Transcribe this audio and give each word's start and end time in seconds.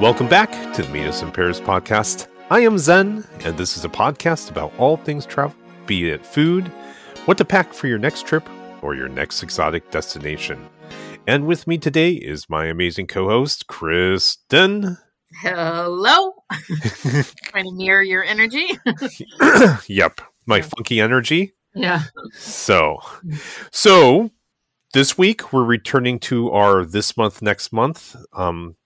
Welcome 0.00 0.30
back 0.30 0.50
to 0.72 0.82
the 0.82 0.88
Meet 0.88 1.08
Us 1.08 1.20
in 1.20 1.30
Paris 1.30 1.60
podcast. 1.60 2.26
I 2.48 2.60
am 2.60 2.78
Zen, 2.78 3.22
and 3.40 3.58
this 3.58 3.76
is 3.76 3.84
a 3.84 3.88
podcast 3.90 4.50
about 4.50 4.72
all 4.78 4.96
things 4.96 5.26
travel, 5.26 5.54
be 5.84 6.08
it 6.08 6.24
food, 6.24 6.68
what 7.26 7.36
to 7.36 7.44
pack 7.44 7.74
for 7.74 7.86
your 7.86 7.98
next 7.98 8.24
trip, 8.26 8.48
or 8.80 8.94
your 8.94 9.10
next 9.10 9.42
exotic 9.42 9.90
destination. 9.90 10.66
And 11.26 11.46
with 11.46 11.66
me 11.66 11.76
today 11.76 12.12
is 12.12 12.48
my 12.48 12.64
amazing 12.64 13.08
co 13.08 13.28
host, 13.28 13.66
Kristen. 13.66 14.96
Hello. 15.42 16.32
Trying 17.44 17.66
to 17.66 17.72
mirror 17.74 18.02
your 18.02 18.24
energy. 18.24 18.68
yep, 19.86 20.22
my 20.46 20.62
funky 20.62 20.98
energy. 20.98 21.52
Yeah. 21.74 22.04
So, 22.32 23.00
so 23.70 24.30
this 24.94 25.18
week 25.18 25.52
we're 25.52 25.62
returning 25.62 26.18
to 26.20 26.50
our 26.52 26.86
this 26.86 27.18
month, 27.18 27.42
next 27.42 27.70
month 27.70 28.16
um, 28.32 28.76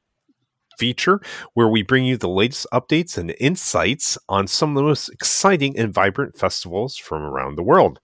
feature 0.79 1.21
where 1.55 1.69
we 1.69 1.83
bring 1.83 2.05
you 2.05 2.17
the 2.17 2.29
latest 2.29 2.67
updates 2.73 3.17
and 3.19 3.35
insights 3.39 4.19
on 4.29 4.47
some 4.47 4.71
of 4.71 4.77
the 4.77 4.83
most 4.83 5.09
exciting 5.09 5.79
and 5.79 5.93
vibrant 5.93 6.37
festivals 6.37 6.97
from 6.97 7.23
around 7.23 7.57
the 7.57 7.63
world. 7.63 8.01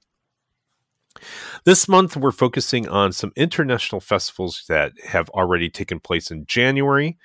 This 1.65 1.89
month, 1.89 2.17
we're 2.17 2.33
focusing 2.33 2.89
on 2.89 3.13
some 3.13 3.33
international 3.37 4.01
festivals 4.01 4.65
that 4.69 4.93
have 5.07 5.29
already 5.31 5.69
taken 5.69 6.01
place 6.01 6.31
in 6.31 6.47
January. 6.47 7.19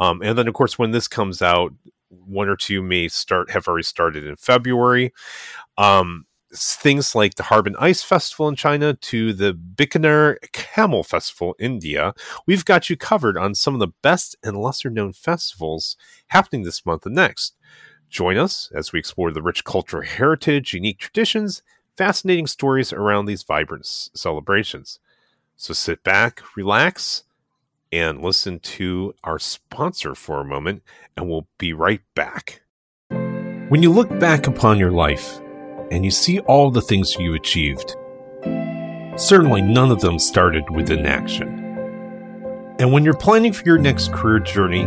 Um, 0.00 0.20
and 0.22 0.36
then, 0.36 0.48
of 0.48 0.54
course, 0.54 0.78
when 0.78 0.90
this 0.90 1.08
comes 1.08 1.40
out, 1.40 1.72
one 2.08 2.48
or 2.48 2.56
two 2.56 2.82
may 2.82 3.08
start 3.08 3.50
have 3.50 3.68
already 3.68 3.84
started 3.84 4.24
in 4.24 4.36
February. 4.36 5.12
Um, 5.76 6.26
things 6.52 7.14
like 7.14 7.34
the 7.34 7.44
Harbin 7.44 7.76
Ice 7.78 8.02
Festival 8.02 8.48
in 8.48 8.56
China 8.56 8.94
to 8.94 9.32
the 9.32 9.52
Bikaner 9.52 10.36
Camel 10.52 11.02
Festival 11.02 11.54
in 11.58 11.68
India, 11.68 12.14
we've 12.46 12.64
got 12.64 12.88
you 12.88 12.96
covered 12.96 13.36
on 13.36 13.54
some 13.54 13.74
of 13.74 13.80
the 13.80 13.92
best 14.02 14.36
and 14.42 14.56
lesser 14.56 14.90
known 14.90 15.12
festivals 15.12 15.96
happening 16.28 16.62
this 16.62 16.84
month 16.86 17.06
and 17.06 17.14
next. 17.14 17.54
Join 18.08 18.38
us 18.38 18.70
as 18.74 18.92
we 18.92 18.98
explore 18.98 19.30
the 19.30 19.42
rich 19.42 19.64
cultural 19.64 20.02
heritage, 20.02 20.72
unique 20.72 20.98
traditions, 20.98 21.62
fascinating 21.96 22.46
stories 22.46 22.92
around 22.92 23.26
these 23.26 23.42
vibrant 23.42 23.86
celebrations. 23.86 24.98
So 25.56 25.74
sit 25.74 26.02
back, 26.02 26.42
relax, 26.56 27.24
and 27.92 28.22
listen 28.22 28.60
to 28.60 29.14
our 29.24 29.38
sponsor 29.38 30.14
for 30.14 30.40
a 30.40 30.44
moment, 30.44 30.82
and 31.16 31.28
we'll 31.28 31.48
be 31.58 31.72
right 31.72 32.00
back. 32.14 32.62
When 33.68 33.82
you 33.82 33.92
look 33.92 34.18
back 34.18 34.46
upon 34.46 34.78
your 34.78 34.92
life 34.92 35.40
and 35.90 36.04
you 36.04 36.10
see 36.10 36.38
all 36.40 36.70
the 36.70 36.82
things 36.82 37.16
you 37.18 37.34
achieved, 37.34 37.96
certainly 39.16 39.62
none 39.62 39.90
of 39.90 40.00
them 40.00 40.18
started 40.18 40.68
with 40.70 40.90
inaction. 40.90 41.64
And 42.78 42.92
when 42.92 43.04
you're 43.04 43.14
planning 43.14 43.52
for 43.52 43.64
your 43.64 43.78
next 43.78 44.12
career 44.12 44.38
journey, 44.38 44.84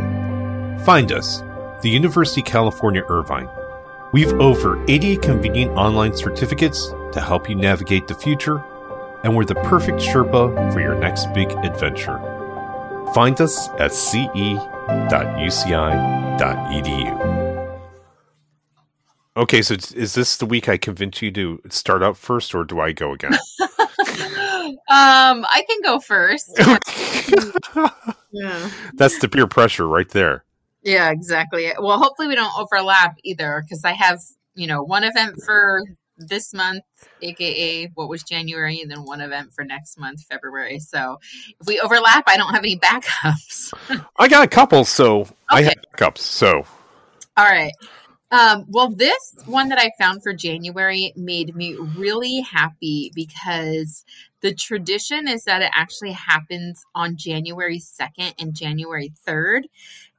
find 0.86 1.12
us, 1.12 1.44
the 1.82 1.90
University 1.90 2.42
of 2.42 2.48
California 2.48 3.04
Irvine. 3.10 3.50
We've 4.14 4.34
over 4.34 4.84
80 4.88 5.18
convenient 5.18 5.72
online 5.72 6.16
certificates 6.16 6.88
to 7.14 7.22
help 7.22 7.50
you 7.50 7.56
navigate 7.56 8.08
the 8.08 8.16
future, 8.16 8.64
and 9.24 9.36
we're 9.36 9.46
the 9.46 9.56
perfect 9.56 10.00
Sherpa 10.00 10.74
for 10.74 10.80
your 10.80 10.96
next 10.96 11.34
big 11.34 11.52
adventure. 11.52 12.20
Find 13.14 13.40
us 13.42 13.70
at 13.80 13.94
ce.uci.edu. 13.94 14.62
Okay, 19.38 19.62
so 19.62 19.76
is 19.76 20.14
this 20.14 20.36
the 20.36 20.46
week 20.46 20.68
I 20.68 20.76
convince 20.76 21.22
you 21.22 21.32
to 21.32 21.62
start 21.70 22.04
up 22.04 22.18
first, 22.18 22.54
or 22.54 22.66
do 22.66 22.82
I 22.82 22.92
go 22.92 23.14
again? 23.14 23.34
um, 23.62 24.78
I 24.90 25.64
can 25.70 25.82
go 25.84 26.00
first. 26.00 26.52
yeah. 28.32 28.70
That's 28.96 29.20
the 29.20 29.30
peer 29.30 29.48
pressure 29.48 29.88
right 29.88 30.10
there. 30.10 30.44
Yeah, 30.84 31.12
exactly. 31.12 31.72
Well, 31.80 31.98
hopefully 31.98 32.28
we 32.28 32.36
don't 32.36 32.52
overlap 32.58 33.16
either 33.24 33.64
because 33.64 33.86
I 33.86 33.94
have, 33.94 34.20
you 34.56 34.68
know, 34.68 34.84
one 34.84 35.06
event 35.06 35.42
for 35.46 35.82
this 36.18 36.54
month, 36.54 36.84
aka 37.22 37.86
what 37.96 38.10
was 38.10 38.24
January, 38.24 38.82
and 38.82 38.92
then 38.92 39.06
one 39.06 39.22
event 39.22 39.54
for 39.54 39.64
next 39.64 39.98
month, 39.98 40.24
February. 40.30 40.80
So 40.80 41.20
if 41.60 41.68
we 41.68 41.80
overlap, 41.80 42.26
I 42.28 42.36
don't 42.36 42.54
have 42.54 42.64
any 42.64 42.78
backups. 42.78 43.72
I 44.18 44.28
got 44.28 44.44
a 44.44 44.48
couple, 44.48 44.84
so 44.84 45.22
okay. 45.22 45.34
I 45.50 45.62
have 45.62 45.76
backups. 45.96 46.18
So 46.18 46.66
all 47.38 47.46
right. 47.46 47.72
Um, 48.32 48.66
well, 48.70 48.90
this 48.90 49.36
one 49.46 49.68
that 49.70 49.78
I 49.78 49.92
found 50.00 50.24
for 50.24 50.34
January 50.34 51.12
made 51.18 51.54
me 51.54 51.76
really 51.98 52.40
happy 52.40 53.12
because 53.14 54.06
the 54.40 54.54
tradition 54.54 55.28
is 55.28 55.44
that 55.44 55.62
it 55.62 55.72
actually 55.76 56.14
happens 56.14 56.86
on 56.96 57.18
January 57.18 57.80
2nd 57.80 58.34
and 58.40 58.54
January 58.54 59.12
3rd. 59.28 59.64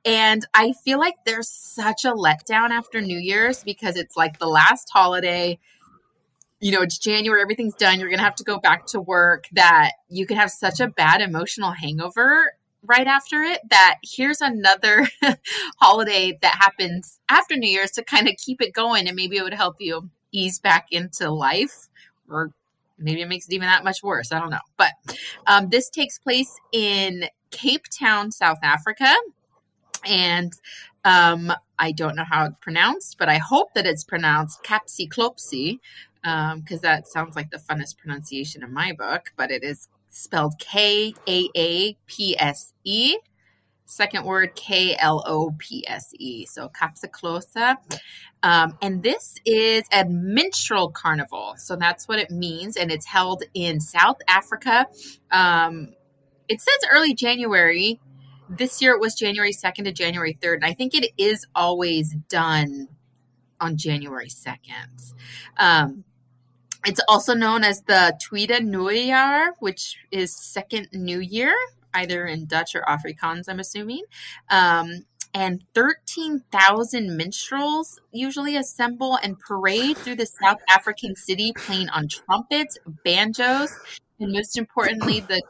And 0.05 0.45
I 0.53 0.73
feel 0.85 0.99
like 0.99 1.15
there's 1.25 1.49
such 1.49 2.05
a 2.05 2.13
letdown 2.13 2.71
after 2.71 3.01
New 3.01 3.19
Year's 3.19 3.65
because 3.65 3.97
it's 3.97 4.17
like 4.17 4.39
the 4.39 4.49
last 4.49 4.91
holiday. 4.93 5.59
You 6.61 6.73
know, 6.73 6.83
it's 6.83 6.99
January, 6.99 7.41
everything's 7.41 7.75
done. 7.75 7.99
You're 7.99 8.09
going 8.09 8.19
to 8.19 8.25
have 8.25 8.35
to 8.37 8.45
go 8.45 8.59
back 8.59 8.87
to 8.89 9.01
work. 9.01 9.49
That 9.53 9.93
you 10.09 10.27
can 10.27 10.37
have 10.37 10.51
such 10.51 10.81
a 10.81 10.89
bad 10.89 11.23
emotional 11.23 11.71
hangover 11.71 12.53
right 12.85 13.07
after 13.07 13.43
it 13.43 13.61
that 13.71 13.97
here's 14.03 14.41
another 14.41 15.09
holiday 15.79 16.39
that 16.43 16.55
happens 16.55 17.21
after 17.29 17.57
New 17.57 17.71
Year's 17.71 17.93
to 17.93 18.05
kind 18.05 18.29
of 18.29 18.37
keep 18.37 18.61
it 18.61 18.73
going 18.73 19.07
and 19.07 19.17
maybe 19.17 19.37
it 19.37 19.43
would 19.43 19.55
help 19.55 19.77
you 19.79 20.11
ease 20.33 20.59
back 20.59 20.89
into 20.91 21.31
life 21.31 21.89
or 22.29 22.53
maybe 22.99 23.21
it 23.21 23.29
makes 23.29 23.47
it 23.47 23.55
even 23.55 23.69
that 23.69 23.85
much 23.85 24.03
worse. 24.03 24.33
I 24.33 24.39
don't 24.39 24.51
know. 24.51 24.59
But 24.77 24.93
um, 25.47 25.69
this 25.69 25.91
takes 25.91 26.19
place 26.19 26.59
in 26.73 27.27
Cape 27.51 27.85
Town, 27.89 28.31
South 28.31 28.59
Africa. 28.63 29.13
And 30.05 30.53
um, 31.05 31.53
I 31.79 31.93
don't 31.93 32.17
know 32.17 32.25
how 32.25 32.47
it's 32.47 32.57
pronounced, 32.61 33.17
but 33.19 33.29
I 33.29 33.39
hope 33.39 33.75
that 33.75 33.87
it's 33.87 34.05
pronounced 34.05 34.63
Kapsiklopsi 34.65 35.79
because 36.23 36.55
um, 36.55 36.83
that 36.83 37.09
sounds 37.09 37.35
like 37.35 37.51
the 37.51 37.59
funnest 37.59 37.99
pronunciation 37.99 38.63
in 38.63 38.73
my 38.73 38.93
book, 38.93 39.33
but 39.37 39.51
it 39.51 39.65
is 39.65 39.89
spelled 40.13 40.59
K 40.59 41.15
A 41.27 41.49
A 41.57 41.95
P 42.07 42.39
S 42.39 42.73
E. 42.85 43.17
Second 43.85 44.25
word 44.25 44.55
K 44.55 44.97
L 44.97 45.23
O 45.27 45.53
P 45.59 45.85
S 45.89 46.13
E. 46.19 46.47
So 46.47 46.69
Kapsaklosa. 46.69 47.77
Um, 48.43 48.79
and 48.81 49.03
this 49.03 49.35
is 49.45 49.83
a 49.93 50.05
minstrel 50.05 50.91
carnival. 50.91 51.55
So 51.59 51.77
that's 51.77 52.07
what 52.09 52.19
it 52.19 52.31
means. 52.31 52.77
And 52.77 52.91
it's 52.91 53.07
held 53.07 53.43
in 53.55 53.81
South 53.81 54.19
Africa. 54.29 54.87
Um, 55.31 55.95
it 56.49 56.61
says 56.61 56.89
early 56.91 57.15
January. 57.15 58.01
This 58.49 58.83
year 58.83 58.93
it 58.93 59.01
was 59.01 59.15
January 59.15 59.53
2nd 59.53 59.85
to 59.85 59.93
January 59.93 60.39
3rd. 60.41 60.57
And 60.57 60.65
I 60.65 60.75
think 60.75 60.95
it 60.95 61.11
is 61.17 61.47
always 61.55 62.15
done 62.29 62.89
on 63.61 63.77
January 63.77 64.29
2nd. 64.29 65.15
Um, 65.59 66.05
it's 66.85 67.01
also 67.09 67.35
known 67.35 67.65
as 67.65 67.83
the 67.83 68.19
Tweede 68.21 68.51
Nuwejaar, 68.51 69.51
which 69.61 69.97
is 70.11 70.35
second 70.37 70.89
New 70.93 71.21
Year, 71.21 71.55
either 71.95 72.27
in 72.27 72.47
Dutch 72.47 72.75
or 72.75 72.83
Afrikaans, 72.83 73.49
I'm 73.49 73.61
assuming. 73.61 74.03
Um, 74.51 75.05
and 75.35 75.63
13,000 75.75 77.17
minstrels 77.17 78.01
usually 78.13 78.57
assemble 78.57 79.19
and 79.23 79.39
parade 79.39 79.97
through 79.97 80.17
the 80.17 80.27
South 80.27 80.59
African 80.69 81.17
city 81.17 81.53
playing 81.57 81.89
on 81.89 82.09
trumpets, 82.09 82.79
banjos, 83.05 83.71
and 84.21 84.33
most 84.33 84.59
importantly, 84.59 85.21
the, 85.21 85.43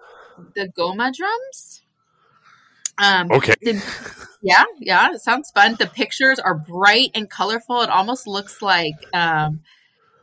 the 0.54 0.68
goma 0.68 1.12
drums. 1.12 1.82
Um, 2.98 3.32
okay. 3.32 3.54
The, 3.60 3.82
yeah, 4.42 4.64
yeah, 4.78 5.12
it 5.14 5.20
sounds 5.20 5.50
fun. 5.50 5.76
The 5.78 5.86
pictures 5.86 6.38
are 6.38 6.54
bright 6.54 7.10
and 7.14 7.28
colorful. 7.28 7.80
It 7.80 7.90
almost 7.90 8.26
looks 8.28 8.62
like. 8.62 8.94
Um, 9.12 9.62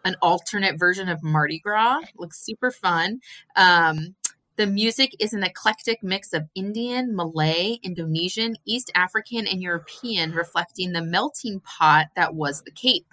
an 0.05 0.15
alternate 0.21 0.79
version 0.79 1.09
of 1.09 1.23
Mardi 1.23 1.59
Gras. 1.59 2.01
Looks 2.17 2.43
super 2.43 2.71
fun. 2.71 3.19
Um, 3.55 4.15
the 4.55 4.67
music 4.67 5.15
is 5.19 5.33
an 5.33 5.43
eclectic 5.43 6.03
mix 6.03 6.33
of 6.33 6.49
Indian, 6.53 7.15
Malay, 7.15 7.77
Indonesian, 7.81 8.55
East 8.65 8.91
African, 8.93 9.47
and 9.47 9.61
European, 9.61 10.33
reflecting 10.33 10.91
the 10.91 11.01
melting 11.01 11.61
pot 11.61 12.07
that 12.15 12.35
was 12.35 12.61
the 12.63 12.71
Cape. 12.71 13.07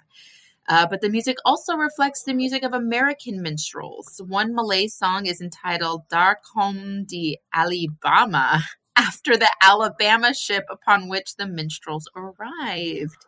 Uh, 0.67 0.85
but 0.85 0.99
the 0.99 1.09
music 1.09 1.37
also 1.45 1.75
reflects 1.75 2.23
the 2.23 2.33
music 2.33 2.63
of 2.63 2.73
American 2.73 3.41
minstrels. 3.41 4.21
One 4.27 4.53
Malay 4.53 4.87
song 4.87 5.25
is 5.25 5.39
entitled 5.39 6.09
Daar 6.09 6.35
Kom 6.43 7.05
die 7.05 7.37
Alabama, 7.53 8.61
after 8.97 9.37
the 9.37 9.49
Alabama 9.61 10.33
ship 10.33 10.65
upon 10.69 11.07
which 11.07 11.35
the 11.37 11.47
minstrels 11.47 12.09
arrived. 12.15 13.25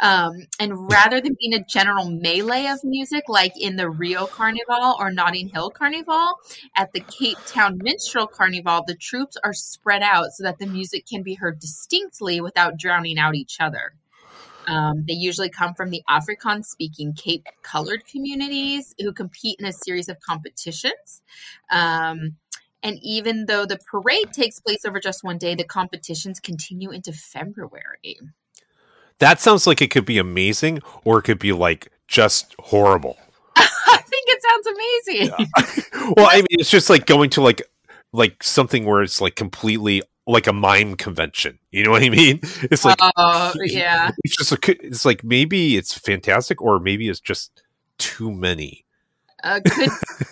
Um, 0.00 0.46
and 0.58 0.90
rather 0.90 1.20
than 1.20 1.36
being 1.38 1.54
a 1.54 1.64
general 1.64 2.10
melee 2.10 2.66
of 2.66 2.82
music 2.84 3.24
like 3.28 3.52
in 3.60 3.76
the 3.76 3.90
Rio 3.90 4.26
Carnival 4.26 4.96
or 4.98 5.10
Notting 5.10 5.48
Hill 5.48 5.70
Carnival, 5.70 6.34
at 6.76 6.92
the 6.92 7.00
Cape 7.00 7.38
Town 7.46 7.78
Minstrel 7.82 8.26
Carnival, 8.26 8.82
the 8.86 8.94
troupes 8.94 9.36
are 9.44 9.52
spread 9.52 10.02
out 10.02 10.32
so 10.32 10.44
that 10.44 10.58
the 10.58 10.66
music 10.66 11.06
can 11.06 11.22
be 11.22 11.34
heard 11.34 11.58
distinctly 11.58 12.40
without 12.40 12.78
drowning 12.78 13.18
out 13.18 13.34
each 13.34 13.58
other. 13.60 13.92
Um, 14.66 15.04
they 15.06 15.14
usually 15.14 15.50
come 15.50 15.74
from 15.74 15.90
the 15.90 16.02
Afrikaans 16.08 16.66
speaking 16.66 17.12
Cape 17.14 17.46
colored 17.62 18.04
communities 18.06 18.94
who 19.00 19.12
compete 19.12 19.58
in 19.58 19.66
a 19.66 19.72
series 19.72 20.08
of 20.08 20.20
competitions. 20.20 21.22
Um, 21.70 22.36
And 22.82 22.98
even 23.02 23.44
though 23.46 23.66
the 23.66 23.78
parade 23.90 24.32
takes 24.32 24.58
place 24.58 24.86
over 24.86 25.00
just 25.00 25.22
one 25.22 25.36
day, 25.36 25.54
the 25.54 25.64
competitions 25.64 26.40
continue 26.40 26.90
into 26.90 27.12
February. 27.12 28.18
That 29.20 29.40
sounds 29.40 29.66
like 29.66 29.80
it 29.80 29.90
could 29.90 30.06
be 30.06 30.18
amazing 30.18 30.80
or 31.04 31.18
it 31.18 31.22
could 31.22 31.38
be 31.38 31.52
like 31.52 31.92
just 32.08 32.54
horrible. 32.58 33.18
I 33.56 33.98
think 33.98 34.26
it 34.28 34.42
sounds 34.42 34.66
amazing. 34.66 35.84
Yeah. 35.94 36.12
well, 36.16 36.28
I 36.30 36.36
mean, 36.36 36.46
it's 36.50 36.70
just 36.70 36.90
like 36.90 37.06
going 37.06 37.30
to 37.30 37.42
like 37.42 37.62
like 38.12 38.42
something 38.42 38.84
where 38.84 39.02
it's 39.02 39.20
like 39.20 39.36
completely 39.36 40.02
like 40.26 40.46
a 40.46 40.52
mime 40.52 40.96
convention. 40.96 41.58
You 41.70 41.84
know 41.84 41.90
what 41.90 42.02
I 42.02 42.08
mean? 42.08 42.40
It's 42.62 42.84
like, 42.84 42.98
uh, 43.00 43.52
yeah, 43.64 44.10
it's 44.24 44.36
just 44.36 44.52
a, 44.52 44.86
it's 44.86 45.04
like 45.04 45.24
maybe 45.24 45.76
it's 45.76 45.96
fantastic, 45.96 46.62
or 46.62 46.78
maybe 46.78 47.08
it's 47.08 47.20
just 47.20 47.62
too 47.98 48.32
many. 48.32 48.84
Uh, 49.42 49.60
could 49.64 49.90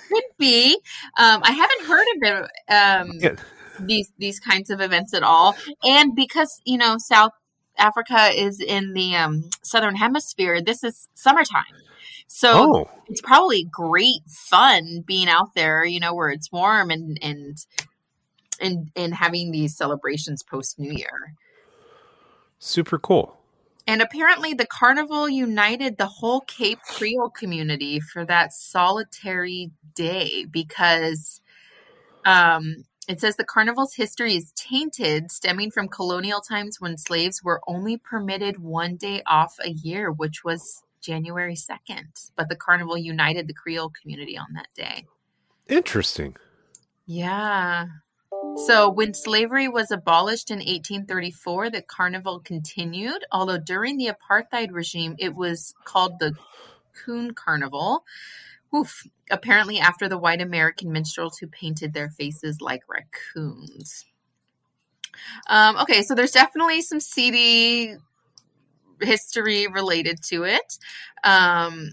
could 0.08 0.24
be. 0.38 0.74
Um, 1.18 1.40
I 1.42 1.52
haven't 1.52 1.86
heard 1.86 2.06
of 2.16 2.22
it. 2.22 2.72
Um, 2.72 3.10
yeah. 3.14 3.36
These 3.80 4.12
these 4.18 4.40
kinds 4.40 4.70
of 4.70 4.80
events 4.80 5.14
at 5.14 5.22
all, 5.22 5.56
and 5.84 6.14
because 6.14 6.60
you 6.64 6.78
know 6.78 6.96
South 6.98 7.32
Africa 7.78 8.30
is 8.34 8.60
in 8.60 8.92
the 8.92 9.16
um, 9.16 9.50
southern 9.62 9.96
hemisphere, 9.96 10.60
this 10.60 10.84
is 10.84 11.08
summertime. 11.14 11.64
So 12.26 12.76
oh. 12.76 12.90
it's 13.06 13.22
probably 13.22 13.64
great 13.64 14.20
fun 14.28 15.02
being 15.06 15.28
out 15.28 15.54
there, 15.54 15.84
you 15.84 15.98
know, 15.98 16.14
where 16.14 16.28
it's 16.28 16.52
warm 16.52 16.90
and 16.90 17.18
and 17.22 17.56
and 18.60 18.90
and 18.94 19.14
having 19.14 19.50
these 19.50 19.76
celebrations 19.76 20.42
post 20.42 20.78
New 20.78 20.92
Year. 20.92 21.34
Super 22.58 22.98
cool. 22.98 23.38
And 23.86 24.02
apparently, 24.02 24.52
the 24.52 24.66
carnival 24.66 25.30
united 25.30 25.96
the 25.96 26.06
whole 26.06 26.42
Cape 26.42 26.80
Creole 26.82 27.30
community 27.30 28.00
for 28.00 28.26
that 28.26 28.52
solitary 28.52 29.70
day 29.94 30.44
because 30.44 31.40
um, 32.26 32.84
it 33.08 33.20
says 33.20 33.36
the 33.36 33.44
carnival's 33.44 33.94
history 33.94 34.36
is 34.36 34.52
tainted, 34.52 35.32
stemming 35.32 35.70
from 35.70 35.88
colonial 35.88 36.42
times 36.42 36.78
when 36.78 36.98
slaves 36.98 37.42
were 37.42 37.62
only 37.66 37.96
permitted 37.96 38.58
one 38.58 38.96
day 38.96 39.22
off 39.26 39.56
a 39.64 39.70
year, 39.70 40.12
which 40.12 40.44
was 40.44 40.82
January 41.00 41.56
2nd. 41.56 42.30
But 42.36 42.50
the 42.50 42.56
carnival 42.56 42.98
united 42.98 43.48
the 43.48 43.54
Creole 43.54 43.90
community 43.90 44.36
on 44.36 44.52
that 44.54 44.68
day. 44.76 45.06
Interesting. 45.68 46.36
Yeah. 47.06 47.86
So, 48.66 48.90
when 48.90 49.14
slavery 49.14 49.68
was 49.68 49.90
abolished 49.90 50.50
in 50.50 50.58
1834, 50.58 51.70
the 51.70 51.82
carnival 51.82 52.40
continued, 52.40 53.24
although 53.32 53.58
during 53.58 53.96
the 53.96 54.10
apartheid 54.10 54.68
regime, 54.70 55.16
it 55.18 55.34
was 55.34 55.74
called 55.84 56.18
the 56.18 56.34
Coon 56.92 57.32
Carnival. 57.32 58.04
Oof. 58.74 59.06
Apparently, 59.30 59.78
after 59.78 60.08
the 60.08 60.18
white 60.18 60.40
American 60.40 60.90
minstrels 60.92 61.38
who 61.38 61.46
painted 61.46 61.92
their 61.92 62.10
faces 62.10 62.60
like 62.60 62.82
raccoons. 62.88 64.06
Um, 65.48 65.76
okay, 65.78 66.02
so 66.02 66.14
there's 66.14 66.32
definitely 66.32 66.82
some 66.82 67.00
seedy 67.00 67.96
history 69.00 69.66
related 69.66 70.22
to 70.24 70.44
it. 70.44 70.78
Um, 71.24 71.92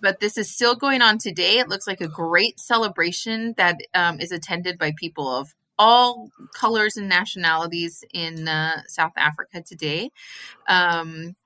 but 0.00 0.20
this 0.20 0.36
is 0.36 0.50
still 0.50 0.74
going 0.74 1.02
on 1.02 1.18
today. 1.18 1.58
It 1.58 1.68
looks 1.68 1.86
like 1.86 2.00
a 2.00 2.08
great 2.08 2.60
celebration 2.60 3.54
that 3.56 3.80
um, 3.94 4.20
is 4.20 4.30
attended 4.30 4.78
by 4.78 4.92
people 4.96 5.28
of 5.28 5.54
all 5.78 6.30
colors 6.54 6.96
and 6.96 7.08
nationalities 7.08 8.02
in 8.12 8.48
uh, 8.48 8.82
South 8.86 9.12
Africa 9.16 9.62
today. 9.62 10.10
Um, 10.68 11.36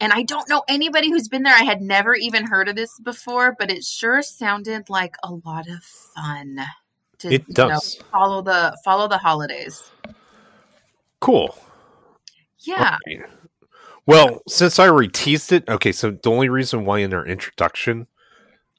and 0.00 0.12
I 0.12 0.22
don't 0.22 0.48
know 0.48 0.62
anybody 0.68 1.10
who's 1.10 1.28
been 1.28 1.42
there. 1.42 1.54
I 1.54 1.62
had 1.62 1.82
never 1.82 2.14
even 2.14 2.46
heard 2.46 2.68
of 2.68 2.76
this 2.76 2.98
before, 3.00 3.54
but 3.58 3.70
it 3.70 3.84
sure 3.84 4.22
sounded 4.22 4.88
like 4.88 5.16
a 5.22 5.32
lot 5.32 5.68
of 5.68 5.82
fun. 5.82 6.60
To, 7.18 7.32
it 7.32 7.46
does 7.48 7.98
know, 7.98 8.04
follow 8.10 8.42
the 8.42 8.76
follow 8.84 9.06
the 9.08 9.18
holidays. 9.18 9.90
Cool. 11.20 11.56
Yeah. 12.60 12.96
Well, 14.06 14.40
since 14.48 14.78
I 14.78 14.88
already 14.88 15.08
teased 15.08 15.52
it, 15.52 15.68
okay. 15.68 15.92
So 15.92 16.10
the 16.10 16.30
only 16.30 16.48
reason 16.48 16.84
why 16.84 17.00
in 17.00 17.12
our 17.12 17.26
introduction 17.26 18.06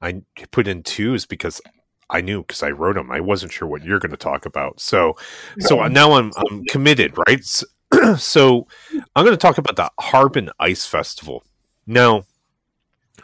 I 0.01 0.21
put 0.51 0.67
in 0.67 0.83
two 0.83 1.13
is 1.13 1.25
because 1.25 1.61
I 2.09 2.21
knew 2.21 2.41
because 2.41 2.63
I 2.63 2.71
wrote 2.71 2.95
them. 2.95 3.11
I 3.11 3.19
wasn't 3.19 3.51
sure 3.51 3.67
what 3.67 3.83
you're 3.83 3.99
going 3.99 4.11
to 4.11 4.17
talk 4.17 4.45
about. 4.45 4.81
So, 4.81 5.15
so 5.59 5.87
now 5.87 6.13
I'm 6.13 6.31
I'm 6.35 6.63
committed, 6.65 7.13
right? 7.27 7.45
So, 8.17 8.67
I'm 9.15 9.25
going 9.25 9.37
to 9.37 9.41
talk 9.41 9.57
about 9.57 9.75
the 9.75 9.91
Harbin 9.99 10.49
Ice 10.59 10.85
Festival. 10.85 11.43
Now, 11.85 12.23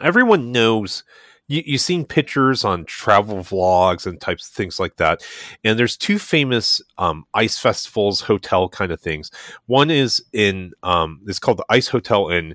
everyone 0.00 0.52
knows 0.52 1.04
you, 1.48 1.62
you've 1.64 1.80
seen 1.80 2.04
pictures 2.04 2.64
on 2.64 2.84
travel 2.84 3.38
vlogs 3.38 4.06
and 4.06 4.20
types 4.20 4.48
of 4.48 4.54
things 4.54 4.78
like 4.78 4.96
that. 4.96 5.24
And 5.64 5.78
there's 5.78 5.96
two 5.96 6.18
famous 6.18 6.82
um, 6.98 7.24
ice 7.34 7.58
festivals, 7.58 8.20
hotel 8.20 8.68
kind 8.68 8.92
of 8.92 9.00
things. 9.00 9.30
One 9.66 9.90
is 9.90 10.22
in 10.32 10.72
um, 10.82 11.22
it's 11.26 11.38
called 11.38 11.58
the 11.58 11.64
Ice 11.70 11.88
Hotel 11.88 12.28
in 12.28 12.54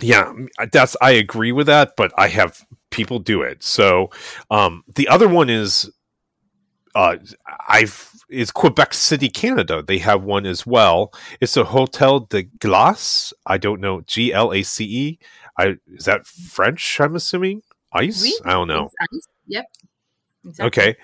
Yeah, 0.00 0.32
that's 0.72 0.96
I 1.00 1.12
agree 1.12 1.52
with 1.52 1.66
that, 1.66 1.94
but 1.96 2.12
I 2.16 2.28
have 2.28 2.64
people 2.90 3.18
do 3.18 3.42
it. 3.42 3.62
So 3.62 4.10
um, 4.50 4.84
the 4.94 5.08
other 5.08 5.28
one 5.28 5.48
is 5.48 5.90
uh, 6.94 7.16
I've 7.68 8.10
is 8.28 8.50
Quebec 8.52 8.94
City, 8.94 9.28
Canada. 9.28 9.82
They 9.82 9.98
have 9.98 10.22
one 10.22 10.46
as 10.46 10.66
well. 10.66 11.12
It's 11.40 11.56
a 11.56 11.64
Hotel 11.64 12.20
de 12.20 12.44
Glace. 12.44 13.32
I 13.46 13.58
don't 13.58 13.80
know 13.80 14.02
G 14.02 14.32
L 14.32 14.52
A 14.52 14.62
C 14.62 14.84
E. 14.84 15.18
I 15.58 15.76
is 15.92 16.04
that 16.04 16.26
French? 16.26 17.00
I'm 17.00 17.16
assuming 17.16 17.62
ice. 17.92 18.22
Oui, 18.22 18.34
I 18.44 18.52
don't 18.52 18.68
know. 18.68 18.90
Ice. 19.12 19.28
Yep. 19.46 19.66
Exactly. 20.46 20.66
Okay. 20.66 20.96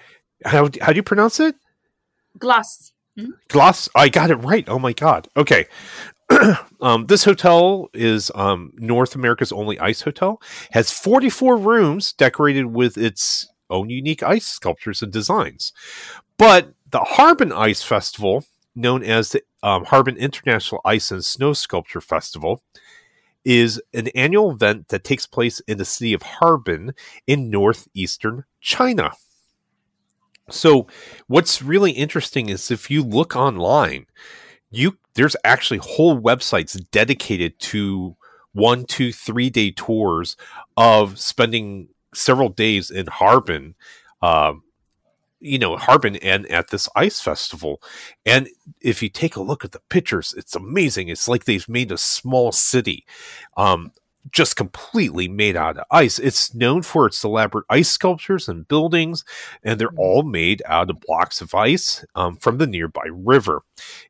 How 0.44 0.68
how 0.80 0.92
do 0.92 0.96
you 0.96 1.02
pronounce 1.02 1.40
it? 1.40 1.56
Glace. 2.38 2.92
Mm-hmm. 3.18 3.32
Glace. 3.48 3.88
I 3.94 4.08
got 4.08 4.30
it 4.30 4.36
right. 4.36 4.68
Oh 4.68 4.78
my 4.78 4.92
god. 4.92 5.28
Okay. 5.36 5.66
um, 6.80 7.06
this 7.06 7.24
hotel 7.24 7.88
is 7.94 8.30
um, 8.34 8.72
North 8.76 9.14
America's 9.14 9.52
only 9.52 9.78
ice 9.78 10.02
hotel. 10.02 10.40
Has 10.72 10.90
44 10.90 11.56
rooms 11.56 12.12
decorated 12.12 12.66
with 12.66 12.98
its 12.98 13.48
own 13.70 13.90
unique 13.90 14.22
ice 14.22 14.46
sculptures 14.46 15.02
and 15.02 15.12
designs. 15.12 15.72
But 16.38 16.74
the 16.90 17.00
Harbin 17.00 17.52
Ice 17.52 17.82
Festival, 17.82 18.44
known 18.74 19.02
as 19.02 19.30
the 19.30 19.42
um, 19.62 19.84
Harbin 19.84 20.16
International 20.16 20.80
Ice 20.84 21.10
and 21.10 21.24
Snow 21.24 21.52
Sculpture 21.52 22.00
Festival, 22.00 22.62
is 23.44 23.80
an 23.94 24.08
annual 24.08 24.50
event 24.50 24.88
that 24.88 25.04
takes 25.04 25.26
place 25.26 25.60
in 25.60 25.78
the 25.78 25.84
city 25.84 26.12
of 26.12 26.22
Harbin 26.22 26.92
in 27.26 27.48
northeastern 27.48 28.44
China. 28.60 29.12
So, 30.50 30.86
what's 31.26 31.62
really 31.62 31.92
interesting 31.92 32.48
is 32.48 32.70
if 32.70 32.90
you 32.90 33.02
look 33.02 33.34
online, 33.34 34.06
you 34.76 34.98
there's 35.14 35.36
actually 35.44 35.78
whole 35.78 36.20
websites 36.20 36.78
dedicated 36.90 37.58
to 37.58 38.16
one, 38.52 38.84
two, 38.84 39.12
three 39.12 39.50
day 39.50 39.70
tours 39.70 40.36
of 40.76 41.18
spending 41.18 41.88
several 42.14 42.48
days 42.48 42.90
in 42.90 43.06
Harbin, 43.06 43.74
uh, 44.22 44.54
you 45.40 45.58
know, 45.58 45.76
Harbin 45.76 46.16
and 46.16 46.46
at 46.46 46.70
this 46.70 46.88
ice 46.96 47.20
festival. 47.20 47.82
And 48.24 48.48
if 48.80 49.02
you 49.02 49.08
take 49.08 49.36
a 49.36 49.42
look 49.42 49.64
at 49.64 49.72
the 49.72 49.82
pictures, 49.90 50.34
it's 50.36 50.56
amazing. 50.56 51.08
It's 51.08 51.28
like 51.28 51.44
they've 51.44 51.68
made 51.68 51.92
a 51.92 51.98
small 51.98 52.52
city. 52.52 53.04
Um, 53.56 53.92
just 54.30 54.56
completely 54.56 55.28
made 55.28 55.56
out 55.56 55.78
of 55.78 55.84
ice. 55.90 56.18
It's 56.18 56.54
known 56.54 56.82
for 56.82 57.06
its 57.06 57.22
elaborate 57.22 57.66
ice 57.70 57.88
sculptures 57.88 58.48
and 58.48 58.68
buildings, 58.68 59.24
and 59.62 59.80
they're 59.80 59.88
mm-hmm. 59.88 59.98
all 59.98 60.22
made 60.22 60.62
out 60.66 60.90
of 60.90 61.00
blocks 61.00 61.40
of 61.40 61.54
ice 61.54 62.04
um, 62.14 62.36
from 62.36 62.58
the 62.58 62.66
nearby 62.66 63.06
river. 63.10 63.62